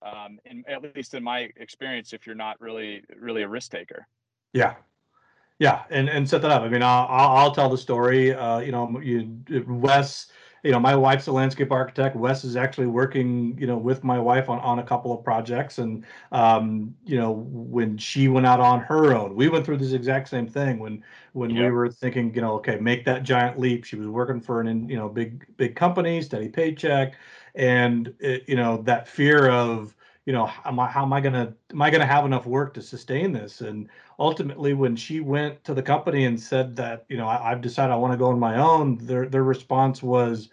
um 0.02 0.40
and 0.46 0.66
at 0.68 0.96
least 0.96 1.14
in 1.14 1.24
my 1.24 1.50
experience 1.58 2.12
if 2.12 2.26
you're 2.26 2.36
not 2.36 2.60
really 2.60 3.04
really 3.16 3.44
a 3.44 3.48
risk 3.48 3.72
taker. 3.72 4.08
Yeah 4.52 4.76
yeah 5.60 5.84
and 5.90 6.10
and 6.10 6.28
set 6.30 6.42
that 6.42 6.52
up. 6.52 6.62
I 6.64 6.70
mean 6.70 6.84
i'll 6.84 7.08
i'll, 7.10 7.52
tell 7.52 7.70
the 7.70 7.78
story 7.78 8.34
uh 8.34 8.60
you 8.60 8.72
know 8.72 9.00
you 9.00 9.42
wes 9.68 10.28
you 10.64 10.72
know 10.72 10.80
my 10.80 10.96
wife's 10.96 11.28
a 11.28 11.32
landscape 11.32 11.72
architect. 11.72 12.16
Wes 12.16 12.44
is 12.44 12.56
actually 12.56 12.88
working 12.88 13.56
you 13.60 13.68
know 13.68 13.78
with 13.78 14.04
my 14.04 14.20
wife 14.20 14.50
on 14.50 14.60
on 14.60 14.80
a 14.80 14.84
couple 14.84 15.14
of 15.14 15.24
projects. 15.24 15.78
And 15.78 16.06
um 16.32 16.96
you 17.06 17.18
know 17.18 17.32
when 17.32 17.98
she 17.98 18.28
went 18.28 18.48
out 18.48 18.60
on 18.60 18.80
her 18.82 19.14
own 19.14 19.36
we 19.36 19.48
went 19.48 19.66
through 19.66 19.78
this 19.78 19.94
exact 19.94 20.28
same 20.28 20.48
thing 20.48 20.80
when 20.80 21.04
when 21.34 21.54
we 21.54 21.70
were 21.70 21.90
thinking 21.90 22.34
you 22.34 22.42
know 22.42 22.54
okay 22.56 22.78
make 22.78 23.06
that 23.06 23.24
giant 23.24 23.60
leap. 23.60 23.86
She 23.86 23.96
was 23.96 24.08
working 24.08 24.42
for 24.42 24.60
an 24.62 24.90
you 24.90 24.98
know 24.98 25.08
big 25.08 25.46
big 25.58 25.76
company 25.76 26.22
steady 26.22 26.50
paycheck. 26.50 27.14
And 27.54 28.14
it, 28.20 28.44
you 28.48 28.56
know 28.56 28.82
that 28.84 29.08
fear 29.08 29.50
of 29.50 29.96
you 30.26 30.34
know 30.34 30.46
how 30.46 30.70
am 30.70 30.80
i 30.80 30.88
how 30.88 31.04
am 31.04 31.14
i 31.14 31.22
gonna 31.22 31.54
am 31.72 31.82
i 31.82 31.90
gonna 31.90 32.06
have 32.06 32.26
enough 32.26 32.46
work 32.46 32.74
to 32.74 32.82
sustain 32.82 33.32
this? 33.32 33.62
And 33.62 33.90
ultimately 34.20 34.74
when 34.74 34.96
she 34.96 35.20
went 35.20 35.64
to 35.66 35.74
the 35.74 35.84
company 35.84 36.26
and 36.26 36.40
said 36.40 36.76
that 36.78 37.06
you 37.10 37.18
know 37.18 37.28
I, 37.28 37.52
i've 37.52 37.62
decided 37.62 37.94
i 37.94 37.96
want 37.98 38.14
to 38.14 38.18
go 38.18 38.28
on 38.28 38.40
my 38.40 38.58
own 38.58 38.98
their 38.98 39.28
their 39.28 39.44
response 39.44 40.02
was 40.02 40.50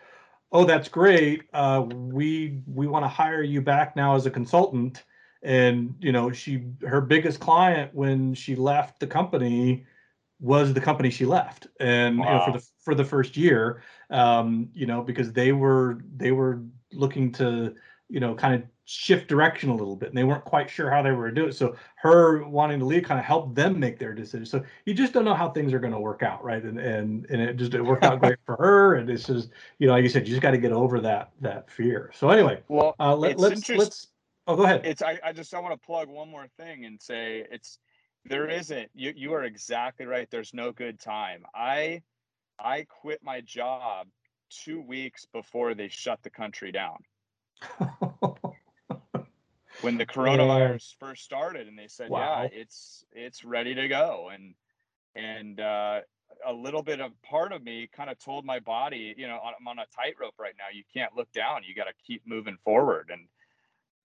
oh 0.52 0.64
that's 0.64 0.88
great. 0.88 1.44
Uh, 1.52 1.84
we 1.88 2.60
we 2.66 2.86
want 2.86 3.04
to 3.04 3.08
hire 3.08 3.42
you 3.42 3.60
back 3.60 3.96
now 3.96 4.14
as 4.14 4.26
a 4.26 4.30
consultant. 4.30 5.04
And 5.42 5.96
you 5.98 6.12
know 6.12 6.30
she 6.30 6.64
her 6.86 7.00
biggest 7.00 7.40
client 7.40 7.92
when 7.94 8.34
she 8.34 8.54
left 8.54 9.00
the 9.00 9.06
company 9.08 9.86
was 10.40 10.72
the 10.72 10.80
company 10.80 11.10
she 11.10 11.24
left. 11.24 11.66
And 11.80 12.18
you 12.18 12.24
know 12.24 12.44
for 12.44 12.52
the 12.52 12.68
for 12.84 12.94
the 12.94 13.04
first 13.04 13.36
year 13.36 13.82
um 14.10 14.68
you 14.74 14.86
know 14.86 15.02
because 15.02 15.32
they 15.32 15.52
were 15.52 15.98
they 16.16 16.32
were 16.32 16.62
looking 16.92 17.32
to 17.32 17.74
you 18.08 18.20
know 18.20 18.34
kind 18.34 18.54
of 18.54 18.62
shift 18.84 19.28
direction 19.28 19.70
a 19.70 19.74
little 19.74 19.94
bit 19.94 20.08
and 20.08 20.18
they 20.18 20.24
weren't 20.24 20.44
quite 20.44 20.68
sure 20.68 20.90
how 20.90 21.02
they 21.02 21.12
were 21.12 21.28
to 21.28 21.34
do 21.34 21.46
it 21.46 21.54
so 21.54 21.76
her 21.94 22.44
wanting 22.48 22.80
to 22.80 22.84
leave 22.84 23.04
kind 23.04 23.18
of 23.18 23.24
helped 23.24 23.54
them 23.54 23.78
make 23.78 23.98
their 23.98 24.12
decision 24.12 24.44
so 24.44 24.62
you 24.86 24.92
just 24.92 25.12
don't 25.12 25.24
know 25.24 25.34
how 25.34 25.48
things 25.48 25.72
are 25.72 25.78
going 25.78 25.92
to 25.92 26.00
work 26.00 26.22
out 26.22 26.42
right 26.42 26.64
and 26.64 26.78
and 26.78 27.26
and 27.30 27.40
it 27.40 27.56
just 27.56 27.74
it 27.74 27.82
worked 27.82 28.04
out 28.04 28.20
great 28.20 28.38
for 28.44 28.56
her 28.56 28.96
and 28.96 29.08
this 29.08 29.28
is 29.28 29.50
you 29.78 29.86
know 29.86 29.92
like 29.92 30.02
you 30.02 30.08
said 30.08 30.26
you 30.26 30.30
just 30.30 30.42
got 30.42 30.50
to 30.50 30.58
get 30.58 30.72
over 30.72 31.00
that 31.00 31.30
that 31.40 31.70
fear 31.70 32.10
so 32.14 32.28
anyway 32.30 32.60
well 32.68 32.94
uh 32.98 33.14
let, 33.14 33.32
It's 33.32 33.40
let's 33.40 33.68
let's 33.68 34.08
oh 34.48 34.56
go 34.56 34.64
ahead 34.64 34.84
it's 34.84 35.00
I, 35.00 35.18
I 35.22 35.32
just 35.32 35.54
I 35.54 35.60
want 35.60 35.80
to 35.80 35.86
plug 35.86 36.08
one 36.08 36.28
more 36.28 36.48
thing 36.58 36.84
and 36.84 37.00
say 37.00 37.46
it's 37.50 37.78
there 38.24 38.48
isn't 38.48 38.88
you 38.94 39.12
you 39.16 39.32
are 39.34 39.44
exactly 39.44 40.06
right. 40.06 40.28
There's 40.30 40.54
no 40.54 40.72
good 40.72 41.00
time. 41.00 41.44
I 41.54 42.02
I 42.58 42.86
quit 42.88 43.20
my 43.22 43.40
job 43.40 44.06
two 44.50 44.80
weeks 44.80 45.26
before 45.32 45.74
they 45.74 45.88
shut 45.88 46.22
the 46.22 46.30
country 46.30 46.72
down. 46.72 46.98
When 49.82 49.98
the 49.98 50.06
coronavirus 50.06 50.94
first 50.98 51.24
started 51.24 51.68
and 51.68 51.78
they 51.78 51.88
said, 51.88 52.10
Wow. 52.10 52.42
Yeah, 52.42 52.60
it's 52.60 53.04
it's 53.12 53.44
ready 53.44 53.74
to 53.74 53.88
go. 53.88 54.30
And 54.32 54.54
and 55.14 55.60
uh 55.60 56.00
a 56.46 56.52
little 56.52 56.82
bit 56.82 57.00
of 57.00 57.12
part 57.22 57.52
of 57.52 57.62
me 57.62 57.88
kind 57.94 58.08
of 58.08 58.18
told 58.18 58.44
my 58.44 58.58
body, 58.58 59.14
you 59.16 59.26
know, 59.26 59.38
I'm 59.44 59.68
on 59.68 59.78
a 59.78 59.86
tightrope 59.94 60.34
right 60.38 60.54
now. 60.58 60.64
You 60.72 60.82
can't 60.92 61.14
look 61.14 61.30
down. 61.32 61.62
You 61.66 61.74
got 61.74 61.84
to 61.84 61.92
keep 62.06 62.26
moving 62.26 62.56
forward. 62.64 63.10
And 63.12 63.28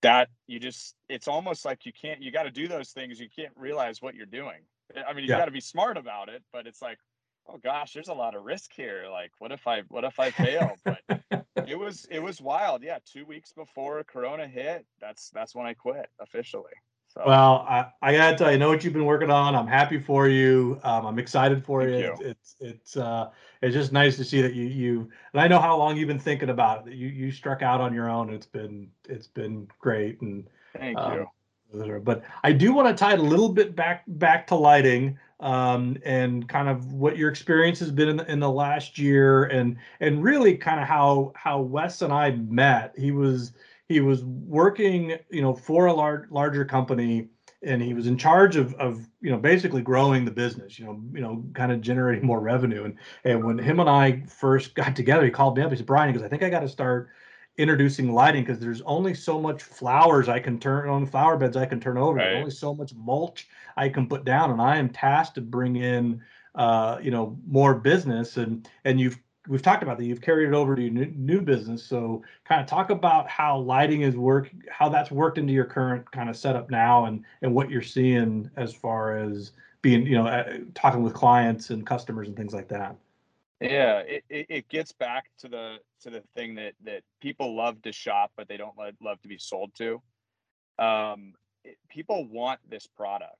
that 0.01 0.29
you 0.45 0.59
just 0.59 0.95
it's 1.09 1.27
almost 1.27 1.65
like 1.65 1.85
you 1.85 1.91
can't 1.91 2.21
you 2.21 2.31
got 2.31 2.43
to 2.43 2.51
do 2.51 2.67
those 2.67 2.91
things 2.91 3.19
you 3.19 3.27
can't 3.35 3.53
realize 3.55 4.01
what 4.01 4.15
you're 4.15 4.25
doing 4.25 4.59
i 5.07 5.13
mean 5.13 5.23
you 5.23 5.31
yeah. 5.31 5.39
got 5.39 5.45
to 5.45 5.51
be 5.51 5.59
smart 5.59 5.97
about 5.97 6.29
it 6.29 6.43
but 6.53 6.67
it's 6.67 6.81
like 6.81 6.99
oh 7.49 7.57
gosh 7.63 7.93
there's 7.93 8.07
a 8.07 8.13
lot 8.13 8.35
of 8.35 8.43
risk 8.43 8.71
here 8.73 9.05
like 9.11 9.31
what 9.39 9.51
if 9.51 9.67
i 9.67 9.81
what 9.89 10.03
if 10.03 10.19
i 10.19 10.29
fail 10.31 10.75
but 10.83 10.99
it 11.67 11.77
was 11.79 12.07
it 12.09 12.19
was 12.19 12.41
wild 12.41 12.83
yeah 12.83 12.97
two 13.05 13.25
weeks 13.25 13.51
before 13.51 14.03
corona 14.03 14.47
hit 14.47 14.85
that's 14.99 15.29
that's 15.31 15.55
when 15.55 15.65
i 15.65 15.73
quit 15.73 16.09
officially 16.19 16.73
so. 17.09 17.23
Well, 17.25 17.65
I, 17.67 17.87
I 18.01 18.11
gotta 18.13 18.37
tell 18.37 18.49
you, 18.49 18.55
I 18.55 18.57
know 18.57 18.69
what 18.69 18.83
you've 18.83 18.93
been 18.93 19.05
working 19.05 19.31
on. 19.31 19.55
I'm 19.55 19.65
happy 19.65 19.99
for 19.99 20.27
you. 20.27 20.79
Um, 20.83 21.05
I'm 21.05 21.19
excited 21.19 21.65
for 21.65 21.81
Thank 21.81 21.93
you. 21.93 21.99
you. 21.99 22.15
It's 22.19 22.55
it's 22.59 22.97
uh, 22.97 23.29
it's 23.61 23.73
just 23.73 23.91
nice 23.91 24.17
to 24.17 24.23
see 24.23 24.41
that 24.41 24.53
you 24.53 24.65
you 24.65 25.09
and 25.33 25.41
I 25.41 25.47
know 25.47 25.59
how 25.59 25.77
long 25.77 25.97
you've 25.97 26.09
been 26.09 26.19
thinking 26.19 26.49
about 26.49 26.79
it. 26.79 26.85
That 26.85 26.95
you 26.95 27.07
you 27.07 27.31
struck 27.31 27.61
out 27.61 27.81
on 27.81 27.93
your 27.93 28.09
own. 28.09 28.31
It's 28.33 28.45
been 28.45 28.89
it's 29.07 29.27
been 29.27 29.67
great 29.79 30.21
and 30.21 30.47
thank 30.77 30.97
um, 30.97 31.25
you. 31.73 32.01
But 32.03 32.23
I 32.43 32.51
do 32.51 32.73
want 32.73 32.87
to 32.87 32.93
tie 32.93 33.13
it 33.13 33.19
a 33.19 33.23
little 33.23 33.49
bit 33.49 33.75
back 33.75 34.03
back 34.07 34.47
to 34.47 34.55
lighting 34.55 35.17
um, 35.39 35.97
and 36.03 36.47
kind 36.49 36.67
of 36.67 36.93
what 36.93 37.17
your 37.17 37.29
experience 37.29 37.79
has 37.79 37.91
been 37.91 38.09
in 38.09 38.17
the, 38.17 38.31
in 38.31 38.39
the 38.39 38.49
last 38.49 38.97
year 38.97 39.45
and 39.45 39.77
and 39.99 40.23
really 40.23 40.55
kind 40.57 40.79
of 40.79 40.87
how 40.87 41.31
how 41.35 41.61
Wes 41.61 42.01
and 42.01 42.11
I 42.11 42.31
met. 42.31 42.93
He 42.97 43.11
was 43.11 43.53
he 43.87 44.01
was 44.01 44.23
working, 44.23 45.17
you 45.29 45.41
know, 45.41 45.53
for 45.53 45.85
a 45.85 45.93
large 45.93 46.29
larger 46.31 46.65
company, 46.65 47.29
and 47.61 47.81
he 47.81 47.93
was 47.93 48.07
in 48.07 48.17
charge 48.17 48.55
of 48.55 48.73
of 48.75 49.07
you 49.21 49.29
know 49.29 49.37
basically 49.37 49.81
growing 49.81 50.25
the 50.25 50.31
business, 50.31 50.79
you 50.79 50.85
know, 50.85 51.01
you 51.13 51.21
know, 51.21 51.43
kind 51.53 51.71
of 51.71 51.81
generating 51.81 52.25
more 52.25 52.39
revenue. 52.39 52.85
And 52.85 52.95
and 53.23 53.43
when 53.43 53.59
him 53.59 53.79
and 53.79 53.89
I 53.89 54.23
first 54.27 54.73
got 54.73 54.95
together, 54.95 55.23
he 55.25 55.31
called 55.31 55.57
me 55.57 55.63
up. 55.63 55.71
He 55.71 55.77
said, 55.77 55.85
Brian, 55.85 56.11
because 56.11 56.25
I 56.25 56.29
think 56.29 56.43
I 56.43 56.49
got 56.49 56.61
to 56.61 56.69
start 56.69 57.09
introducing 57.57 58.13
lighting 58.13 58.43
because 58.43 58.59
there's 58.59 58.81
only 58.81 59.13
so 59.13 59.39
much 59.41 59.63
flowers 59.63 60.29
I 60.29 60.39
can 60.39 60.59
turn 60.59 60.89
on 60.89 61.05
flower 61.05 61.37
beds 61.37 61.57
I 61.57 61.65
can 61.65 61.79
turn 61.79 61.97
over. 61.97 62.17
Right. 62.17 62.35
Only 62.35 62.51
so 62.51 62.73
much 62.73 62.93
mulch 62.93 63.47
I 63.75 63.89
can 63.89 64.07
put 64.07 64.25
down, 64.25 64.51
and 64.51 64.61
I 64.61 64.77
am 64.77 64.89
tasked 64.89 65.35
to 65.35 65.41
bring 65.41 65.75
in 65.77 66.21
uh, 66.55 66.99
you 67.01 67.11
know 67.11 67.37
more 67.47 67.75
business 67.75 68.37
and 68.37 68.67
and 68.85 68.99
you've 68.99 69.19
we've 69.47 69.61
talked 69.61 69.83
about 69.83 69.97
that. 69.97 70.05
You've 70.05 70.21
carried 70.21 70.49
it 70.49 70.53
over 70.53 70.75
to 70.75 70.81
your 70.81 70.91
new, 70.91 71.05
new 71.15 71.41
business. 71.41 71.83
So 71.83 72.23
kind 72.45 72.61
of 72.61 72.67
talk 72.67 72.89
about 72.89 73.29
how 73.29 73.59
lighting 73.59 74.01
is 74.01 74.15
work, 74.15 74.51
how 74.69 74.89
that's 74.89 75.11
worked 75.11 75.37
into 75.37 75.53
your 75.53 75.65
current 75.65 76.09
kind 76.11 76.29
of 76.29 76.35
setup 76.35 76.69
now, 76.69 77.05
and 77.05 77.23
and 77.41 77.53
what 77.53 77.69
you're 77.69 77.81
seeing 77.81 78.49
as 78.57 78.73
far 78.73 79.17
as 79.17 79.51
being, 79.81 80.05
you 80.05 80.15
know, 80.15 80.27
uh, 80.27 80.57
talking 80.73 81.03
with 81.03 81.13
clients 81.13 81.69
and 81.69 81.85
customers 81.85 82.27
and 82.27 82.35
things 82.35 82.53
like 82.53 82.67
that. 82.67 82.95
Yeah, 83.59 83.99
it, 83.99 84.23
it, 84.29 84.45
it, 84.49 84.69
gets 84.69 84.91
back 84.91 85.25
to 85.39 85.47
the 85.47 85.77
to 86.01 86.11
the 86.11 86.21
thing 86.35 86.55
that 86.55 86.73
that 86.83 87.01
people 87.21 87.55
love 87.55 87.81
to 87.81 87.91
shop, 87.91 88.31
but 88.37 88.47
they 88.47 88.57
don't 88.57 88.77
love, 88.77 88.93
love 89.01 89.19
to 89.23 89.27
be 89.27 89.39
sold 89.39 89.71
to. 89.79 90.01
Um, 90.77 91.33
it, 91.63 91.77
people 91.89 92.27
want 92.27 92.59
this 92.69 92.85
product 92.85 93.35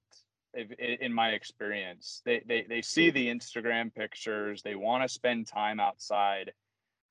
in 0.54 1.14
my 1.14 1.30
experience. 1.30 2.22
They, 2.26 2.42
they, 2.48 2.66
they 2.68 2.82
see 2.82 3.10
the 3.10 3.28
Instagram 3.28 3.94
pictures. 3.94 4.62
They 4.64 4.76
want 4.76 5.04
to 5.04 5.10
spend 5.10 5.48
time 5.48 5.80
outside 5.80 6.52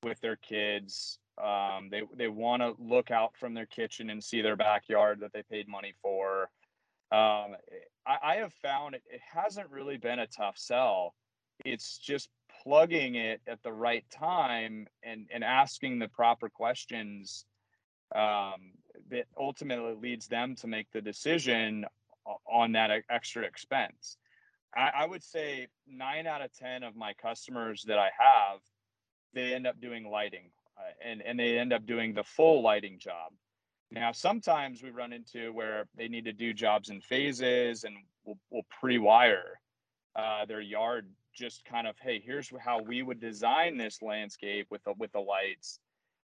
with 0.02 0.20
their 0.20 0.36
kids. 0.36 1.18
Um, 1.42 1.88
they, 1.90 2.02
they 2.16 2.28
want 2.28 2.62
to 2.62 2.74
look 2.78 3.10
out 3.10 3.36
from 3.36 3.54
their 3.54 3.66
kitchen 3.66 4.10
and 4.10 4.22
see 4.22 4.42
their 4.42 4.56
backyard 4.56 5.20
that 5.20 5.32
they 5.32 5.42
paid 5.42 5.68
money 5.68 5.94
for. 6.02 6.50
Um, 7.12 7.56
I, 8.06 8.18
I 8.22 8.34
have 8.36 8.52
found 8.54 8.94
it, 8.94 9.02
it 9.08 9.20
hasn't 9.32 9.70
really 9.70 9.96
been 9.96 10.18
a 10.18 10.26
tough 10.26 10.58
sell. 10.58 11.14
It's 11.64 11.98
just 11.98 12.28
plugging 12.66 13.14
it 13.14 13.40
at 13.46 13.62
the 13.62 13.72
right 13.72 14.04
time 14.10 14.88
and, 15.04 15.26
and 15.32 15.44
asking 15.44 15.98
the 15.98 16.08
proper 16.08 16.48
questions 16.48 17.44
um, 18.14 18.72
that 19.10 19.26
ultimately 19.38 19.94
leads 19.94 20.26
them 20.26 20.56
to 20.56 20.66
make 20.66 20.90
the 20.92 21.00
decision 21.00 21.84
on 22.50 22.72
that 22.72 22.90
extra 23.08 23.44
expense. 23.44 24.16
I, 24.74 24.90
I 24.98 25.06
would 25.06 25.22
say 25.22 25.68
nine 25.86 26.26
out 26.26 26.42
of 26.42 26.52
10 26.58 26.82
of 26.82 26.96
my 26.96 27.12
customers 27.14 27.84
that 27.86 27.98
I 27.98 28.10
have, 28.18 28.60
they 29.32 29.54
end 29.54 29.66
up 29.66 29.80
doing 29.80 30.10
lighting 30.10 30.50
uh, 30.76 31.08
and, 31.08 31.22
and 31.22 31.38
they 31.38 31.58
end 31.58 31.72
up 31.72 31.86
doing 31.86 32.14
the 32.14 32.24
full 32.24 32.62
lighting 32.62 32.98
job. 32.98 33.32
Now, 33.92 34.10
sometimes 34.10 34.82
we 34.82 34.90
run 34.90 35.12
into 35.12 35.52
where 35.52 35.84
they 35.96 36.08
need 36.08 36.24
to 36.24 36.32
do 36.32 36.52
jobs 36.52 36.90
in 36.90 37.00
phases 37.00 37.84
and 37.84 37.94
we'll, 38.24 38.38
we'll 38.50 38.66
pre 38.80 38.98
wire 38.98 39.60
uh, 40.16 40.46
their 40.46 40.60
yard 40.60 41.06
just 41.36 41.64
kind 41.64 41.86
of, 41.86 41.96
hey, 42.00 42.22
here's 42.24 42.50
how 42.58 42.82
we 42.82 43.02
would 43.02 43.20
design 43.20 43.76
this 43.76 44.02
landscape 44.02 44.66
with 44.70 44.82
the, 44.84 44.94
with 44.98 45.12
the 45.12 45.20
lights. 45.20 45.78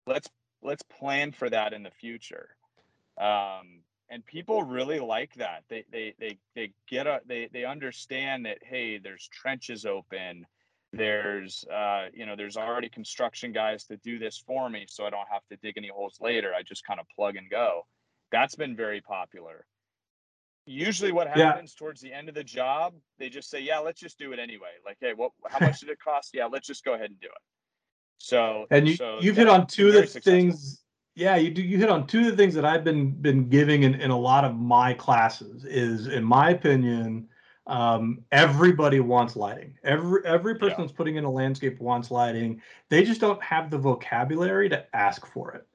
Let's 0.06 0.28
let's 0.62 0.82
plan 0.82 1.32
for 1.32 1.48
that 1.50 1.72
in 1.72 1.82
the 1.82 1.90
future. 1.90 2.48
Um, 3.20 3.82
and 4.10 4.24
people 4.24 4.62
really 4.62 5.00
like 5.00 5.34
that. 5.34 5.64
They 5.68 5.84
they 5.90 6.14
they, 6.18 6.38
they 6.54 6.72
get 6.88 7.06
a 7.06 7.20
they 7.26 7.48
they 7.52 7.64
understand 7.64 8.46
that 8.46 8.58
hey 8.62 8.98
there's 8.98 9.28
trenches 9.28 9.86
open. 9.86 10.46
There's 10.92 11.64
uh 11.72 12.06
you 12.12 12.26
know 12.26 12.36
there's 12.36 12.56
already 12.56 12.88
construction 12.88 13.52
guys 13.52 13.84
to 13.84 13.96
do 13.98 14.18
this 14.18 14.42
for 14.46 14.68
me 14.70 14.86
so 14.88 15.04
i 15.04 15.10
don't 15.10 15.28
have 15.30 15.44
to 15.50 15.56
dig 15.56 15.76
any 15.76 15.88
holes 15.88 16.18
later. 16.20 16.52
I 16.56 16.62
just 16.62 16.86
kind 16.86 17.00
of 17.00 17.06
plug 17.14 17.36
and 17.36 17.50
go. 17.50 17.86
That's 18.30 18.54
been 18.54 18.76
very 18.76 19.00
popular 19.00 19.66
usually 20.66 21.12
what 21.12 21.26
happens 21.26 21.74
yeah. 21.74 21.78
towards 21.78 22.00
the 22.00 22.12
end 22.12 22.28
of 22.28 22.34
the 22.34 22.44
job 22.44 22.94
they 23.18 23.28
just 23.28 23.50
say 23.50 23.60
yeah 23.60 23.78
let's 23.78 24.00
just 24.00 24.18
do 24.18 24.32
it 24.32 24.38
anyway 24.38 24.70
like 24.84 24.96
hey 25.00 25.12
what 25.14 25.30
how 25.48 25.64
much 25.64 25.80
did 25.80 25.90
it 25.90 25.98
cost 26.02 26.30
yeah 26.32 26.46
let's 26.46 26.66
just 26.66 26.84
go 26.84 26.94
ahead 26.94 27.10
and 27.10 27.20
do 27.20 27.26
it 27.26 27.42
so 28.18 28.66
and 28.70 28.88
you, 28.88 28.96
so 28.96 29.18
you've 29.20 29.36
hit 29.36 29.48
on 29.48 29.66
two 29.66 29.88
of 29.88 29.94
the 29.94 30.00
successful. 30.06 30.32
things 30.32 30.84
yeah, 31.16 31.36
you 31.36 31.50
do. 31.50 31.62
You 31.62 31.78
hit 31.78 31.90
on 31.90 32.06
two 32.06 32.20
of 32.20 32.24
the 32.26 32.36
things 32.36 32.54
that 32.54 32.64
I've 32.64 32.82
been 32.82 33.12
been 33.12 33.48
giving 33.48 33.84
in, 33.84 33.94
in 33.94 34.10
a 34.10 34.18
lot 34.18 34.44
of 34.44 34.56
my 34.56 34.94
classes. 34.94 35.64
Is 35.64 36.08
in 36.08 36.24
my 36.24 36.50
opinion, 36.50 37.28
um, 37.66 38.24
everybody 38.32 39.00
wants 39.00 39.36
lighting. 39.36 39.78
Every 39.84 40.24
every 40.26 40.56
person 40.56 40.80
yeah. 40.80 40.86
that's 40.86 40.92
putting 40.92 41.16
in 41.16 41.24
a 41.24 41.30
landscape 41.30 41.80
wants 41.80 42.10
lighting. 42.10 42.60
They 42.88 43.04
just 43.04 43.20
don't 43.20 43.42
have 43.42 43.70
the 43.70 43.78
vocabulary 43.78 44.68
to 44.70 44.84
ask 44.94 45.24
for 45.26 45.52
it 45.52 45.66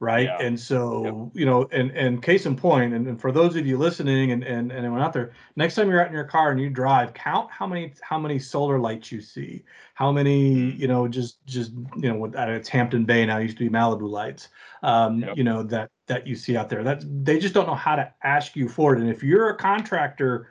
right 0.00 0.26
yeah. 0.26 0.38
and 0.40 0.58
so 0.58 1.04
yep. 1.04 1.14
you 1.34 1.44
know 1.44 1.68
and 1.72 1.90
and 1.90 2.22
case 2.22 2.46
in 2.46 2.54
point 2.54 2.94
and, 2.94 3.08
and 3.08 3.20
for 3.20 3.32
those 3.32 3.56
of 3.56 3.66
you 3.66 3.76
listening 3.76 4.30
and, 4.30 4.44
and 4.44 4.70
and 4.70 4.80
anyone 4.80 5.00
out 5.00 5.12
there 5.12 5.32
next 5.56 5.74
time 5.74 5.90
you're 5.90 6.00
out 6.00 6.06
in 6.06 6.12
your 6.12 6.24
car 6.24 6.52
and 6.52 6.60
you 6.60 6.70
drive 6.70 7.12
count 7.14 7.50
how 7.50 7.66
many 7.66 7.92
how 8.00 8.18
many 8.18 8.38
solar 8.38 8.78
lights 8.78 9.10
you 9.10 9.20
see 9.20 9.64
how 9.94 10.12
many 10.12 10.54
mm-hmm. 10.54 10.80
you 10.80 10.86
know 10.86 11.08
just 11.08 11.44
just 11.46 11.72
you 11.96 12.12
know 12.12 12.30
it's 12.32 12.68
hampton 12.68 13.04
bay 13.04 13.26
now 13.26 13.38
used 13.38 13.58
to 13.58 13.64
be 13.64 13.70
malibu 13.70 14.08
lights 14.08 14.48
um 14.84 15.20
yep. 15.20 15.36
you 15.36 15.42
know 15.42 15.64
that 15.64 15.90
that 16.06 16.26
you 16.26 16.36
see 16.36 16.56
out 16.56 16.68
there 16.68 16.84
that 16.84 17.02
they 17.24 17.38
just 17.38 17.52
don't 17.52 17.66
know 17.66 17.74
how 17.74 17.96
to 17.96 18.12
ask 18.22 18.54
you 18.54 18.68
for 18.68 18.94
it 18.94 19.00
and 19.00 19.10
if 19.10 19.22
you're 19.22 19.48
a 19.50 19.56
contractor 19.56 20.48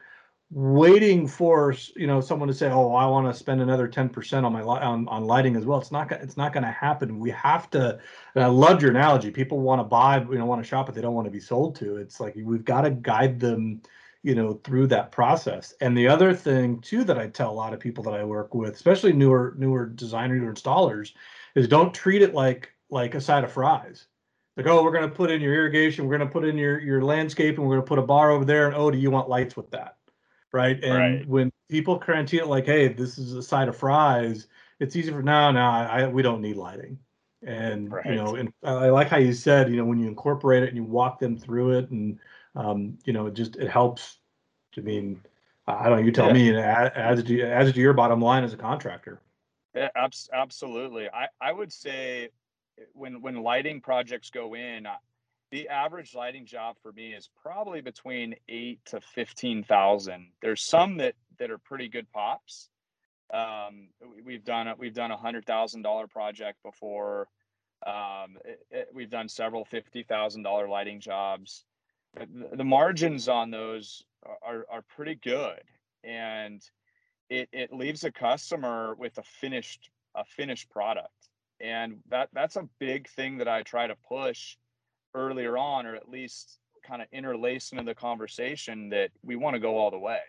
waiting 0.49 1.27
for 1.27 1.75
you 1.95 2.07
know 2.07 2.21
someone 2.21 2.47
to 2.47 2.53
say 2.53 2.69
oh 2.69 2.93
i 2.95 3.05
want 3.05 3.27
to 3.27 3.37
spend 3.37 3.61
another 3.61 3.85
10% 3.85 4.43
on 4.45 4.53
my 4.53 4.61
on, 4.61 5.05
on 5.09 5.25
lighting 5.25 5.57
as 5.57 5.65
well. 5.65 5.77
It's 5.77 5.91
not 5.91 6.09
it's 6.11 6.37
not 6.37 6.53
going 6.53 6.63
to 6.63 6.71
happen. 6.71 7.19
We 7.19 7.31
have 7.31 7.69
to 7.71 7.99
and 8.33 8.43
i 8.43 8.47
loved 8.47 8.81
your 8.81 8.91
analogy. 8.91 9.29
People 9.29 9.59
want 9.59 9.79
to 9.79 9.83
buy 9.83 10.21
you 10.21 10.37
know 10.37 10.45
want 10.45 10.63
to 10.63 10.67
shop 10.67 10.85
but 10.85 10.95
they 10.95 11.01
don't 11.01 11.15
want 11.15 11.25
to 11.25 11.31
be 11.31 11.41
sold 11.41 11.75
to. 11.77 11.97
It's 11.97 12.21
like 12.21 12.33
we've 12.37 12.63
got 12.63 12.81
to 12.81 12.91
guide 12.91 13.39
them 13.41 13.81
you 14.23 14.35
know 14.35 14.53
through 14.63 14.87
that 14.87 15.11
process. 15.11 15.73
And 15.81 15.97
the 15.97 16.07
other 16.07 16.33
thing 16.33 16.79
too 16.79 17.03
that 17.03 17.17
i 17.17 17.27
tell 17.27 17.51
a 17.51 17.53
lot 17.53 17.73
of 17.73 17.81
people 17.81 18.03
that 18.05 18.13
i 18.13 18.23
work 18.23 18.55
with 18.55 18.73
especially 18.73 19.11
newer 19.11 19.53
newer 19.57 19.85
designers 19.85 20.41
or 20.41 20.53
installers 20.53 21.11
is 21.55 21.67
don't 21.67 21.93
treat 21.93 22.21
it 22.21 22.33
like 22.33 22.71
like 22.89 23.15
a 23.15 23.21
side 23.21 23.43
of 23.43 23.51
fries. 23.51 24.07
Like 24.55 24.67
oh 24.67 24.81
we're 24.81 24.93
going 24.93 25.09
to 25.09 25.15
put 25.15 25.29
in 25.29 25.41
your 25.41 25.53
irrigation 25.53 26.07
we're 26.07 26.17
going 26.17 26.27
to 26.29 26.33
put 26.33 26.45
in 26.45 26.57
your 26.57 26.79
your 26.79 27.01
landscape 27.01 27.57
and 27.57 27.67
we're 27.67 27.75
going 27.75 27.85
to 27.85 27.89
put 27.89 27.99
a 27.99 28.01
bar 28.01 28.31
over 28.31 28.45
there 28.45 28.67
and 28.67 28.75
oh 28.77 28.89
do 28.89 28.97
you 28.97 29.11
want 29.11 29.27
lights 29.27 29.57
with 29.57 29.69
that 29.71 29.96
right? 30.57 30.83
And 30.83 30.97
right. 30.97 31.27
when 31.27 31.51
people 31.69 31.99
guarantee 31.99 32.37
it 32.37 32.47
like, 32.47 32.65
hey, 32.65 32.87
this 32.87 33.17
is 33.19 33.33
a 33.33 33.43
side 33.43 33.67
of 33.67 33.77
fries, 33.77 34.47
it's 34.79 34.95
easy 34.95 35.11
for 35.11 35.21
now. 35.21 35.51
Now 35.51 35.71
I, 35.71 36.07
we 36.07 36.23
don't 36.23 36.41
need 36.41 36.57
lighting, 36.57 36.97
and 37.45 37.91
right. 37.91 38.05
you 38.07 38.15
know, 38.15 38.35
and 38.35 38.51
I 38.63 38.89
like 38.89 39.07
how 39.07 39.17
you 39.17 39.33
said, 39.33 39.69
you 39.69 39.77
know, 39.77 39.85
when 39.85 39.99
you 39.99 40.07
incorporate 40.07 40.63
it 40.63 40.69
and 40.69 40.75
you 40.75 40.83
walk 40.83 41.19
them 41.19 41.37
through 41.37 41.77
it, 41.77 41.91
and 41.91 42.19
um, 42.55 42.97
you 43.05 43.13
know, 43.13 43.27
it 43.27 43.35
just 43.35 43.55
it 43.55 43.69
helps. 43.69 44.17
I 44.77 44.81
mean, 44.81 45.21
I 45.67 45.89
don't 45.89 45.99
know. 45.99 46.05
You 46.05 46.11
tell 46.11 46.27
yeah. 46.27 46.33
me, 46.33 46.49
and 46.49 46.57
adds 46.57 47.23
to 47.23 47.41
adds 47.41 47.71
to 47.73 47.79
your 47.79 47.93
bottom 47.93 48.21
line 48.21 48.43
as 48.43 48.53
a 48.53 48.57
contractor. 48.57 49.21
Yeah, 49.75 49.89
absolutely. 50.33 51.07
I 51.09 51.27
I 51.39 51.51
would 51.51 51.71
say 51.71 52.29
when 52.93 53.21
when 53.21 53.41
lighting 53.41 53.81
projects 53.81 54.29
go 54.29 54.55
in, 54.55 54.87
the 55.51 55.69
average 55.69 56.13
lighting 56.13 56.45
job 56.45 56.75
for 56.81 56.91
me 56.91 57.13
is 57.13 57.29
probably 57.41 57.81
between 57.81 58.35
eight 58.49 58.79
to 58.85 58.99
fifteen 59.01 59.63
thousand. 59.63 60.31
There's 60.41 60.61
some 60.61 60.97
that 60.97 61.15
that 61.39 61.51
are 61.51 61.57
pretty 61.57 61.87
good 61.87 62.11
pops. 62.11 62.69
Um, 63.33 63.89
we've 64.25 64.43
done. 64.43 64.73
We've 64.77 64.93
done 64.93 65.11
a 65.11 65.17
hundred 65.17 65.45
thousand 65.45 65.81
dollar 65.83 66.07
project 66.07 66.61
before. 66.63 67.27
Um, 67.85 68.37
it, 68.43 68.59
it, 68.71 68.87
we've 68.93 69.09
done 69.09 69.29
several 69.29 69.65
fifty 69.65 70.03
thousand 70.03 70.43
dollar 70.43 70.67
lighting 70.67 70.99
jobs. 70.99 71.63
The, 72.15 72.57
the 72.57 72.63
margins 72.63 73.27
on 73.29 73.51
those 73.51 74.03
are 74.41 74.65
are 74.69 74.81
pretty 74.95 75.15
good, 75.15 75.61
and 76.03 76.61
it 77.29 77.49
it 77.51 77.73
leaves 77.73 78.03
a 78.03 78.11
customer 78.11 78.95
with 78.95 79.17
a 79.17 79.23
finished 79.23 79.89
a 80.15 80.25
finished 80.25 80.69
product, 80.69 81.29
and 81.61 81.99
that 82.09 82.29
that's 82.33 82.55
a 82.55 82.67
big 82.79 83.07
thing 83.09 83.37
that 83.37 83.47
I 83.47 83.61
try 83.61 83.87
to 83.87 83.95
push 84.07 84.57
earlier 85.17 85.57
on, 85.57 85.85
or 85.85 85.95
at 85.95 86.09
least 86.09 86.59
kind 86.85 87.01
of 87.01 87.07
interlace 87.11 87.71
into 87.71 87.83
the 87.83 87.95
conversation 87.95 88.89
that 88.89 89.09
we 89.23 89.35
want 89.35 89.55
to 89.55 89.59
go 89.59 89.77
all 89.77 89.91
the 89.91 89.99
way. 89.99 90.19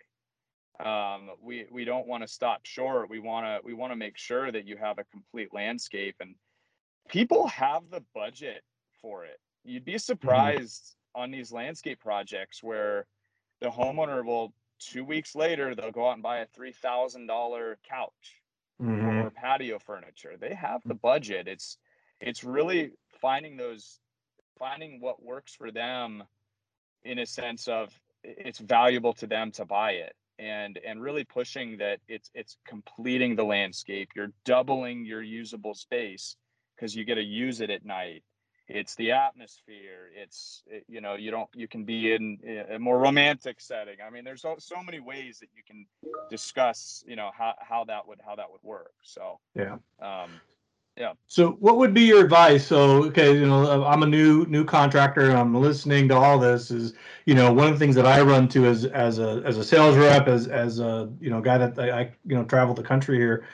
Um, 0.84 1.30
we 1.42 1.66
we 1.70 1.84
don't 1.84 2.06
want 2.06 2.22
to 2.22 2.28
stop 2.28 2.64
short. 2.64 3.10
We 3.10 3.18
want 3.18 3.46
to 3.46 3.60
we 3.64 3.74
want 3.74 3.92
to 3.92 3.96
make 3.96 4.16
sure 4.16 4.52
that 4.52 4.66
you 4.66 4.76
have 4.76 4.98
a 4.98 5.04
complete 5.04 5.52
landscape, 5.52 6.16
and 6.20 6.34
people 7.08 7.48
have 7.48 7.82
the 7.90 8.02
budget 8.14 8.62
for 9.00 9.24
it. 9.24 9.38
You'd 9.64 9.84
be 9.84 9.92
mm-hmm. 9.92 9.98
surprised 9.98 10.82
mm-hmm. 10.82 11.22
on 11.22 11.30
these 11.30 11.52
landscape 11.52 12.00
projects 12.00 12.62
where 12.62 13.06
the 13.60 13.68
homeowner 13.68 14.24
will 14.24 14.52
two 14.78 15.04
weeks 15.04 15.34
later 15.34 15.74
they'll 15.74 15.90
go 15.90 16.08
out 16.08 16.14
and 16.14 16.22
buy 16.22 16.38
a 16.38 16.46
three 16.46 16.72
thousand 16.72 17.26
dollar 17.26 17.78
couch 17.88 18.40
mm-hmm. 18.80 19.18
or 19.18 19.30
patio 19.30 19.78
furniture. 19.80 20.36
They 20.38 20.54
have 20.54 20.82
the 20.84 20.94
budget. 20.94 21.48
It's 21.48 21.78
it's 22.20 22.44
really 22.44 22.92
finding 23.20 23.56
those 23.56 23.98
finding 24.58 25.00
what 25.00 25.22
works 25.22 25.54
for 25.54 25.70
them 25.70 26.24
in 27.04 27.18
a 27.18 27.26
sense 27.26 27.68
of 27.68 27.92
it's 28.24 28.58
valuable 28.58 29.12
to 29.14 29.26
them 29.26 29.50
to 29.52 29.64
buy 29.64 29.92
it 29.92 30.14
and 30.38 30.78
and 30.86 31.02
really 31.02 31.24
pushing 31.24 31.78
that 31.78 31.98
it's 32.08 32.30
it's 32.34 32.56
completing 32.66 33.36
the 33.36 33.44
landscape. 33.44 34.10
You're 34.14 34.32
doubling 34.44 35.04
your 35.04 35.22
usable 35.22 35.74
space 35.74 36.36
because 36.76 36.94
you 36.94 37.04
get 37.04 37.16
to 37.16 37.22
use 37.22 37.60
it 37.60 37.70
at 37.70 37.84
night. 37.84 38.22
It's 38.68 38.94
the 38.96 39.12
atmosphere. 39.12 40.10
It's 40.14 40.62
it, 40.66 40.84
you 40.88 41.00
know 41.00 41.14
you 41.14 41.30
don't 41.30 41.48
you 41.54 41.66
can 41.66 41.84
be 41.84 42.12
in 42.12 42.38
a 42.70 42.78
more 42.78 42.98
romantic 42.98 43.60
setting. 43.60 43.96
I 44.06 44.10
mean 44.10 44.24
there's 44.24 44.42
so, 44.42 44.56
so 44.58 44.82
many 44.82 45.00
ways 45.00 45.38
that 45.40 45.48
you 45.56 45.62
can 45.66 45.86
discuss 46.30 47.02
you 47.06 47.16
know 47.16 47.30
how, 47.36 47.54
how 47.60 47.84
that 47.84 48.06
would 48.06 48.20
how 48.24 48.36
that 48.36 48.50
would 48.50 48.62
work. 48.62 48.92
So 49.02 49.40
yeah. 49.54 49.76
um 50.00 50.30
yeah 50.98 51.12
so 51.26 51.52
what 51.60 51.76
would 51.76 51.94
be 51.94 52.02
your 52.02 52.24
advice 52.24 52.66
so 52.66 53.04
okay 53.04 53.32
you 53.32 53.46
know 53.46 53.84
i'm 53.84 54.02
a 54.02 54.06
new 54.06 54.44
new 54.46 54.64
contractor 54.64 55.28
and 55.28 55.38
i'm 55.38 55.54
listening 55.54 56.08
to 56.08 56.14
all 56.14 56.38
this 56.38 56.70
is 56.70 56.94
you 57.24 57.34
know 57.34 57.52
one 57.52 57.66
of 57.66 57.72
the 57.72 57.78
things 57.78 57.94
that 57.94 58.06
i 58.06 58.20
run 58.20 58.48
to 58.48 58.66
as 58.66 58.84
as 58.86 59.18
a 59.18 59.42
as 59.44 59.56
a 59.56 59.64
sales 59.64 59.96
rep 59.96 60.26
as 60.28 60.48
as 60.48 60.80
a 60.80 61.10
you 61.20 61.30
know 61.30 61.40
guy 61.40 61.56
that 61.58 61.78
i, 61.78 62.00
I 62.00 62.12
you 62.26 62.34
know 62.34 62.44
travel 62.44 62.74
the 62.74 62.82
country 62.82 63.16
here 63.16 63.46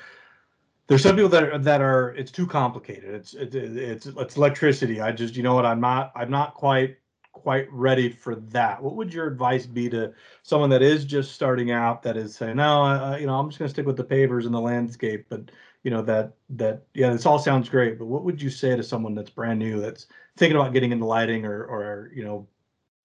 there's 0.87 1.03
some 1.03 1.17
people 1.17 1.31
that 1.31 1.43
are, 1.45 1.59
that 1.59 1.81
are 1.81 2.11
it's 2.11 2.31
too 2.31 2.47
complicated. 2.47 3.15
It's 3.15 3.35
it, 3.35 3.55
it's 3.55 4.07
it's 4.07 4.37
electricity. 4.37 5.01
I 5.01 5.13
just 5.13 5.37
you 5.37 5.43
know 5.43 5.55
what 5.55 5.65
I'm 5.65 5.81
not 5.81 6.13
I'm 6.15 6.31
not 6.31 6.55
quite 6.55 6.99
quite 7.33 7.73
ready 7.73 8.11
for 8.11 8.37
that. 8.37 8.83
What 8.83 8.95
would 8.97 9.13
your 9.13 9.27
advice 9.27 9.67
be 9.67 9.89
to 9.91 10.13
someone 10.43 10.71
that 10.71 10.83
is 10.83 11.05
just 11.05 11.33
starting 11.33 11.71
out 11.71 12.03
that 12.03 12.17
is 12.17 12.35
saying 12.37 12.57
no, 12.57 12.85
uh, 12.85 13.17
you 13.19 13.27
know 13.27 13.39
I'm 13.39 13.49
just 13.49 13.59
going 13.59 13.69
to 13.69 13.73
stick 13.73 13.87
with 13.87 13.97
the 13.97 14.05
pavers 14.05 14.45
and 14.45 14.55
the 14.55 14.61
landscape, 14.61 15.27
but 15.29 15.51
you 15.85 15.91
know 15.91 16.03
that 16.03 16.33
that 16.50 16.87
yeah 16.95 17.11
this 17.11 17.26
all 17.26 17.38
sounds 17.38 17.69
great, 17.69 17.99
but 17.99 18.07
what 18.07 18.25
would 18.25 18.43
you 18.43 18.50
say 18.50 18.75
to 18.75 18.83
someone 18.83 19.14
that's 19.14 19.31
brand 19.31 19.59
new 19.59 19.81
that's 19.81 20.07
thinking 20.37 20.57
about 20.57 20.73
getting 20.73 20.91
into 20.91 21.05
lighting 21.05 21.45
or 21.45 21.64
or 21.64 22.11
you 22.14 22.25
know 22.25 22.49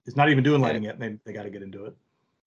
is 0.06 0.16
not 0.16 0.30
even 0.30 0.42
doing 0.42 0.62
lighting 0.62 0.82
yet 0.82 0.94
and 0.94 1.02
they, 1.02 1.18
they 1.26 1.32
got 1.32 1.44
to 1.44 1.50
get 1.50 1.62
into 1.62 1.84
it? 1.84 1.94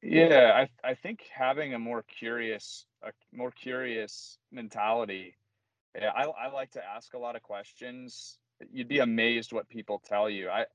Yeah, 0.02 0.66
I 0.84 0.90
I 0.90 0.96
think 0.96 1.22
having 1.34 1.75
a 1.75 1.80
more 1.80 2.04
curious 2.04 2.86
a 3.04 3.12
more 3.32 3.52
curious 3.52 4.40
mentality. 4.52 5.38
Yeah, 5.96 6.10
I 6.10 6.24
I 6.24 6.52
like 6.52 6.72
to 6.72 6.84
ask 6.84 7.13
a 7.13 7.20
lot 7.20 7.36
of 7.36 7.44
questions. 7.44 8.40
You'd 8.72 8.88
be 8.88 9.00
amazed 9.00 9.54
what 9.54 9.70
people 9.70 10.02
tell 10.04 10.32
you. 10.32 10.50
I 10.50 10.66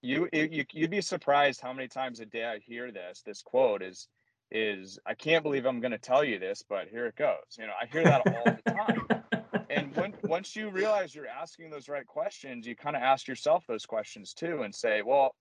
you 0.00 0.28
you 0.32 0.64
you'd 0.72 0.90
be 0.92 1.00
surprised 1.00 1.60
how 1.60 1.72
many 1.72 1.88
times 1.88 2.20
a 2.20 2.26
day 2.26 2.44
I 2.44 2.60
hear 2.60 2.92
this. 2.92 3.22
This 3.26 3.42
quote 3.42 3.82
is 3.82 4.06
is 4.50 4.98
I 5.06 5.14
can't 5.14 5.42
believe 5.42 5.66
I'm 5.66 5.80
going 5.80 5.92
to 5.92 5.98
tell 5.98 6.24
you 6.24 6.38
this, 6.38 6.62
but 6.68 6.88
here 6.88 7.06
it 7.06 7.16
goes. 7.16 7.36
You 7.58 7.66
know, 7.66 7.72
I 7.80 7.86
hear 7.86 8.04
that 8.04 8.26
all 8.26 8.44
the 8.44 8.70
time. 8.70 9.62
and 9.70 9.94
when 9.96 10.14
once 10.24 10.56
you 10.56 10.70
realize 10.70 11.14
you're 11.14 11.26
asking 11.26 11.70
those 11.70 11.88
right 11.88 12.06
questions, 12.06 12.66
you 12.66 12.74
kind 12.76 12.96
of 12.96 13.02
ask 13.02 13.28
yourself 13.28 13.64
those 13.66 13.86
questions 13.86 14.34
too, 14.34 14.62
and 14.62 14.74
say, 14.74 15.02
well, 15.02 15.34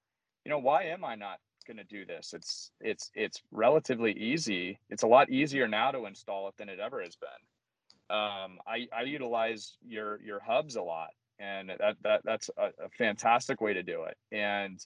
you 0.46 0.52
know, 0.52 0.60
why 0.60 0.84
am 0.84 1.04
I 1.04 1.16
not 1.16 1.40
going 1.68 1.78
to 1.78 1.84
do 1.84 2.06
this. 2.06 2.34
It's 2.34 2.72
it's 2.80 3.12
it's 3.14 3.44
relatively 3.52 4.14
easy. 4.14 4.80
It's 4.90 5.04
a 5.04 5.08
lot 5.08 5.30
easier 5.30 5.68
now 5.68 5.92
to 5.92 6.06
install 6.06 6.48
it 6.48 6.56
than 6.58 6.70
it 6.70 6.80
ever 6.80 7.02
has 7.02 7.16
been. 7.16 8.18
Um, 8.18 8.60
I, 8.66 8.88
I 8.98 9.02
utilize 9.04 9.76
your 9.86 10.20
your 10.22 10.40
hubs 10.40 10.78
a 10.78 10.82
lot, 10.82 11.10
and 11.38 11.70
that 11.70 11.98
that 12.04 12.22
that's 12.24 12.50
a, 12.58 12.68
a 12.86 12.90
fantastic 12.98 13.62
way 13.62 13.74
to 13.74 13.84
do 13.84 14.04
it. 14.04 14.18
And 14.32 14.80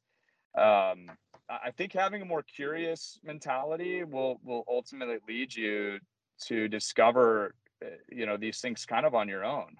um, 0.55 1.07
I 1.49 1.71
think 1.75 1.93
having 1.93 2.21
a 2.21 2.25
more 2.25 2.43
curious 2.43 3.19
mentality 3.23 4.03
will 4.03 4.39
will 4.43 4.63
ultimately 4.67 5.17
lead 5.27 5.53
you 5.53 5.99
to 6.47 6.67
discover 6.67 7.53
uh, 7.83 7.89
you 8.09 8.25
know 8.25 8.37
these 8.37 8.59
things 8.59 8.85
kind 8.85 9.05
of 9.05 9.15
on 9.15 9.27
your 9.27 9.43
own. 9.43 9.75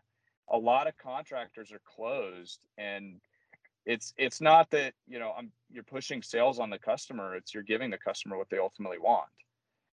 A 0.49 0.57
lot 0.57 0.87
of 0.87 0.97
contractors 0.97 1.71
are 1.71 1.81
closed 1.85 2.65
and 2.77 3.21
it's 3.85 4.13
it's 4.17 4.41
not 4.41 4.69
that 4.69 4.93
you 5.07 5.19
know 5.19 5.33
i'm 5.37 5.51
you're 5.71 5.83
pushing 5.83 6.21
sales 6.21 6.59
on 6.59 6.69
the 6.69 6.77
customer 6.77 7.35
it's 7.35 7.53
you're 7.53 7.63
giving 7.63 7.89
the 7.89 7.97
customer 7.97 8.37
what 8.37 8.49
they 8.49 8.57
ultimately 8.57 8.99
want 8.99 9.29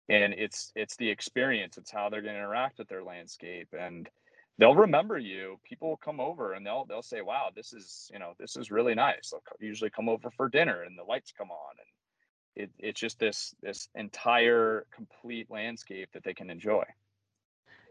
and 0.09 0.33
it's 0.33 0.71
it's 0.75 0.95
the 0.97 1.09
experience 1.09 1.77
it's 1.77 1.91
how 1.91 2.09
they're 2.09 2.21
going 2.21 2.33
to 2.33 2.39
interact 2.39 2.79
with 2.79 2.87
their 2.87 3.03
landscape 3.03 3.67
and 3.77 4.09
they'll 4.57 4.75
remember 4.75 5.17
you 5.17 5.59
people 5.63 5.89
will 5.89 5.97
come 5.97 6.19
over 6.19 6.53
and 6.53 6.65
they'll 6.65 6.85
they'll 6.85 7.01
say 7.01 7.21
wow 7.21 7.49
this 7.55 7.73
is 7.73 8.09
you 8.13 8.19
know 8.19 8.33
this 8.39 8.55
is 8.55 8.71
really 8.71 8.95
nice 8.95 9.31
they'll 9.31 9.67
usually 9.67 9.89
come 9.89 10.09
over 10.09 10.29
for 10.31 10.49
dinner 10.49 10.83
and 10.83 10.97
the 10.97 11.03
lights 11.03 11.33
come 11.37 11.51
on 11.51 11.75
and 11.77 12.63
it, 12.63 12.71
it's 12.79 12.99
just 12.99 13.19
this 13.19 13.53
this 13.61 13.89
entire 13.95 14.85
complete 14.93 15.49
landscape 15.51 16.09
that 16.13 16.23
they 16.23 16.33
can 16.33 16.49
enjoy 16.49 16.83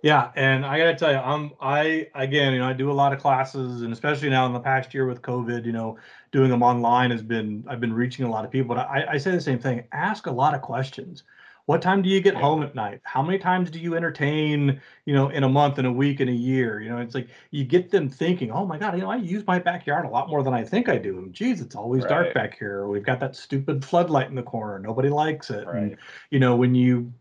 yeah, 0.05 0.33
and 0.37 0.67
I 0.67 0.77
gotta 0.77 0.95
tell 0.95 1.13
you, 1.13 1.17
I'm 1.17 1.53
I 1.63 2.09
again, 2.15 2.53
you 2.53 2.59
know, 2.59 2.69
I 2.69 2.75
do 2.75 2.91
a 2.91 2.93
lot 2.93 3.15
of 3.15 3.21
classes, 3.21 3.81
and 3.81 3.91
especially 3.91 4.29
now 4.29 4.45
in 4.45 4.53
the 4.53 4.61
past 4.61 4.93
year 4.93 5.07
with 5.07 5.23
COVID, 5.23 5.65
you 5.65 5.73
know, 5.73 5.97
doing 6.31 6.51
them 6.51 6.63
online 6.63 7.11
has 7.11 7.23
been 7.23 7.65
I've 7.67 7.81
been 7.81 7.95
reaching 7.95 8.27
a 8.27 8.31
lot 8.31 8.45
of 8.45 8.51
people. 8.51 8.75
But 8.75 8.87
I, 8.87 9.07
I 9.13 9.17
say 9.17 9.31
the 9.31 9.41
same 9.41 9.59
thing: 9.59 9.83
ask 9.93 10.27
a 10.27 10.31
lot 10.31 10.53
of 10.53 10.61
questions. 10.61 11.25
What 11.67 11.81
time 11.81 12.03
do 12.03 12.11
you 12.11 12.21
get 12.21 12.35
home 12.35 12.63
at 12.63 12.75
night? 12.75 13.01
How 13.05 13.23
many 13.23 13.39
times 13.39 13.71
do 13.71 13.79
you 13.79 13.97
entertain, 13.97 14.81
you 15.07 15.15
know, 15.15 15.31
in 15.31 15.45
a 15.45 15.49
month, 15.49 15.79
in 15.79 15.87
a 15.87 15.93
week, 15.93 16.21
in 16.21 16.29
a 16.29 16.33
year? 16.33 16.81
You 16.81 16.91
know, 16.91 16.99
it's 16.99 17.15
like 17.15 17.29
you 17.53 17.65
get 17.65 17.91
them 17.91 18.11
thinking, 18.11 18.51
oh 18.51 18.67
my 18.67 18.77
God, 18.77 18.95
you 18.95 19.01
know, 19.01 19.11
I 19.11 19.17
use 19.17 19.47
my 19.47 19.59
backyard 19.59 20.05
a 20.05 20.11
lot 20.11 20.29
more 20.29 20.43
than 20.43 20.53
I 20.53 20.63
think 20.63 20.91
I 20.91 20.99
do. 20.99 21.19
And 21.19 21.33
geez, 21.33 21.63
it's 21.63 21.75
always 21.75 22.03
right. 22.03 22.11
dark 22.11 22.35
back 22.35 22.59
here. 22.59 22.87
We've 22.87 23.03
got 23.03 23.19
that 23.21 23.35
stupid 23.35 23.83
floodlight 23.83 24.29
in 24.29 24.35
the 24.35 24.43
corner. 24.43 24.79
Nobody 24.79 25.09
likes 25.09 25.49
it. 25.49 25.67
Right. 25.67 25.77
And, 25.77 25.97
you 26.31 26.39
know, 26.39 26.55
when 26.55 26.75
you 26.75 27.13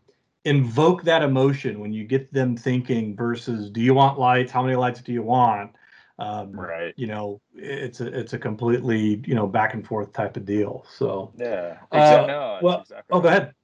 invoke 0.44 1.02
that 1.04 1.22
emotion 1.22 1.80
when 1.80 1.92
you 1.92 2.04
get 2.04 2.30
them 2.32 2.54
thinking 2.56 3.16
versus 3.16 3.70
do 3.70 3.80
you 3.80 3.94
want 3.94 4.18
lights 4.18 4.52
how 4.52 4.62
many 4.62 4.76
lights 4.76 5.00
do 5.00 5.10
you 5.10 5.22
want 5.22 5.70
um, 6.18 6.52
right 6.52 6.92
you 6.96 7.06
know 7.06 7.40
it's 7.54 8.00
a 8.00 8.06
it's 8.18 8.34
a 8.34 8.38
completely 8.38 9.22
you 9.26 9.34
know 9.34 9.46
back 9.46 9.72
and 9.72 9.86
forth 9.86 10.12
type 10.12 10.36
of 10.36 10.44
deal 10.44 10.86
so 10.94 11.32
yeah. 11.38 11.78
Uh, 11.90 12.24
no, 12.26 12.58
well 12.62 12.80
exactly 12.80 13.06
oh 13.10 13.20
go 13.20 13.28
ahead 13.28 13.54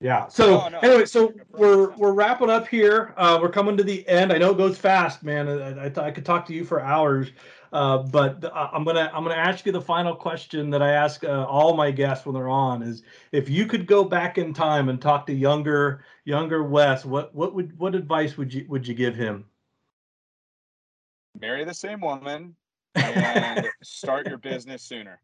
yeah 0.00 0.28
so 0.28 0.58
no, 0.58 0.68
no, 0.68 0.78
anyway 0.78 1.04
so 1.04 1.32
we're 1.50 1.90
we're 1.96 2.12
wrapping 2.12 2.50
up 2.50 2.68
here 2.68 3.14
uh, 3.16 3.38
we're 3.40 3.50
coming 3.50 3.76
to 3.76 3.82
the 3.82 4.06
end 4.08 4.32
i 4.32 4.38
know 4.38 4.50
it 4.50 4.56
goes 4.56 4.78
fast 4.78 5.22
man 5.22 5.48
i, 5.48 5.86
I, 5.86 6.06
I 6.06 6.10
could 6.10 6.24
talk 6.24 6.46
to 6.46 6.54
you 6.54 6.64
for 6.64 6.80
hours 6.80 7.30
uh, 7.72 7.98
but 7.98 8.44
uh, 8.44 8.70
I'm 8.72 8.84
gonna 8.84 9.10
I'm 9.12 9.22
gonna 9.22 9.36
ask 9.36 9.66
you 9.66 9.72
the 9.72 9.80
final 9.80 10.14
question 10.14 10.70
that 10.70 10.80
I 10.80 10.92
ask 10.92 11.22
uh, 11.24 11.44
all 11.44 11.76
my 11.76 11.90
guests 11.90 12.24
when 12.24 12.34
they're 12.34 12.48
on 12.48 12.82
is 12.82 13.02
if 13.32 13.50
you 13.50 13.66
could 13.66 13.86
go 13.86 14.04
back 14.04 14.38
in 14.38 14.54
time 14.54 14.88
and 14.88 15.00
talk 15.00 15.26
to 15.26 15.34
younger 15.34 16.04
younger 16.24 16.64
Wes, 16.64 17.04
what 17.04 17.34
what 17.34 17.54
would 17.54 17.78
what 17.78 17.94
advice 17.94 18.36
would 18.38 18.54
you 18.54 18.64
would 18.68 18.88
you 18.88 18.94
give 18.94 19.14
him? 19.14 19.44
Marry 21.38 21.64
the 21.64 21.74
same 21.74 22.00
woman 22.00 22.56
and 22.94 23.68
start 23.82 24.26
your 24.26 24.38
business 24.38 24.82
sooner. 24.82 25.20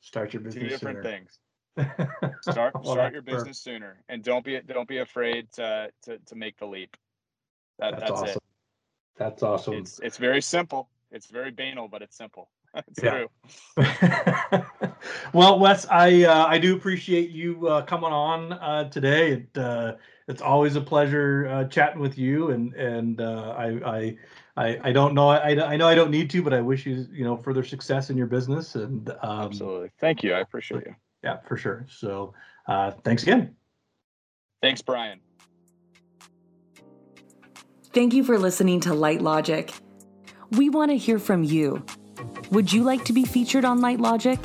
Start 0.00 0.34
your 0.34 0.42
business. 0.42 0.62
Two 0.64 0.68
different 0.68 0.98
sooner. 0.98 1.02
things. 1.02 1.38
Start 1.76 2.74
well, 2.82 2.94
start 2.94 3.12
your 3.12 3.22
business 3.22 3.58
sooner, 3.58 4.02
and 4.08 4.22
don't 4.22 4.44
be 4.44 4.60
don't 4.60 4.88
be 4.88 4.98
afraid 4.98 5.50
to 5.52 5.90
to, 6.02 6.18
to 6.18 6.34
make 6.36 6.56
the 6.58 6.66
leap. 6.66 6.96
That, 7.78 7.92
that's, 7.92 8.02
that's 8.02 8.10
awesome. 8.12 8.36
It. 8.36 8.42
That's 9.16 9.42
awesome. 9.42 9.74
It's 9.74 10.00
it's 10.00 10.16
very 10.16 10.42
simple. 10.42 10.88
It's 11.10 11.26
very 11.26 11.50
banal, 11.50 11.88
but 11.88 12.02
it's 12.02 12.16
simple. 12.16 12.48
it's 12.74 13.00
true. 13.00 13.28
well, 15.32 15.58
Wes, 15.58 15.86
I 15.90 16.24
uh, 16.24 16.46
I 16.46 16.58
do 16.58 16.76
appreciate 16.76 17.30
you 17.30 17.68
uh, 17.68 17.82
coming 17.82 18.12
on 18.12 18.52
uh, 18.52 18.88
today. 18.90 19.32
It, 19.32 19.58
uh, 19.58 19.94
it's 20.26 20.42
always 20.42 20.76
a 20.76 20.80
pleasure 20.80 21.48
uh, 21.48 21.64
chatting 21.64 22.00
with 22.00 22.18
you, 22.18 22.50
and 22.50 22.72
and 22.74 23.20
uh, 23.20 23.54
I, 23.56 23.66
I 23.66 24.16
I 24.56 24.80
I 24.88 24.92
don't 24.92 25.14
know 25.14 25.28
I, 25.28 25.72
I 25.72 25.76
know 25.76 25.86
I 25.86 25.94
don't 25.94 26.10
need 26.10 26.30
to, 26.30 26.42
but 26.42 26.52
I 26.52 26.60
wish 26.60 26.86
you 26.86 27.06
you 27.12 27.24
know 27.24 27.36
further 27.36 27.62
success 27.62 28.10
in 28.10 28.16
your 28.16 28.26
business. 28.26 28.74
And 28.74 29.08
um, 29.22 29.46
absolutely, 29.46 29.90
thank 30.00 30.22
you. 30.22 30.34
I 30.34 30.40
appreciate 30.40 30.84
you. 30.86 30.94
Yeah, 31.24 31.38
for 31.48 31.56
sure. 31.56 31.86
So, 31.88 32.34
uh, 32.68 32.92
thanks 33.02 33.22
again. 33.22 33.56
Thanks, 34.62 34.82
Brian. 34.82 35.20
Thank 37.92 38.12
you 38.12 38.24
for 38.24 38.38
listening 38.38 38.80
to 38.80 38.92
Light 38.92 39.22
Logic. 39.22 39.72
We 40.52 40.68
want 40.68 40.90
to 40.90 40.96
hear 40.96 41.18
from 41.18 41.42
you. 41.44 41.84
Would 42.50 42.72
you 42.72 42.82
like 42.84 43.04
to 43.06 43.12
be 43.12 43.24
featured 43.24 43.64
on 43.64 43.80
Light 43.80 44.00
Logic? 44.00 44.38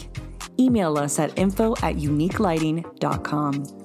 Email 0.58 0.98
us 0.98 1.20
at 1.20 1.38
info 1.38 1.74
at 1.84 1.96
uniquelighting.com. 1.96 3.79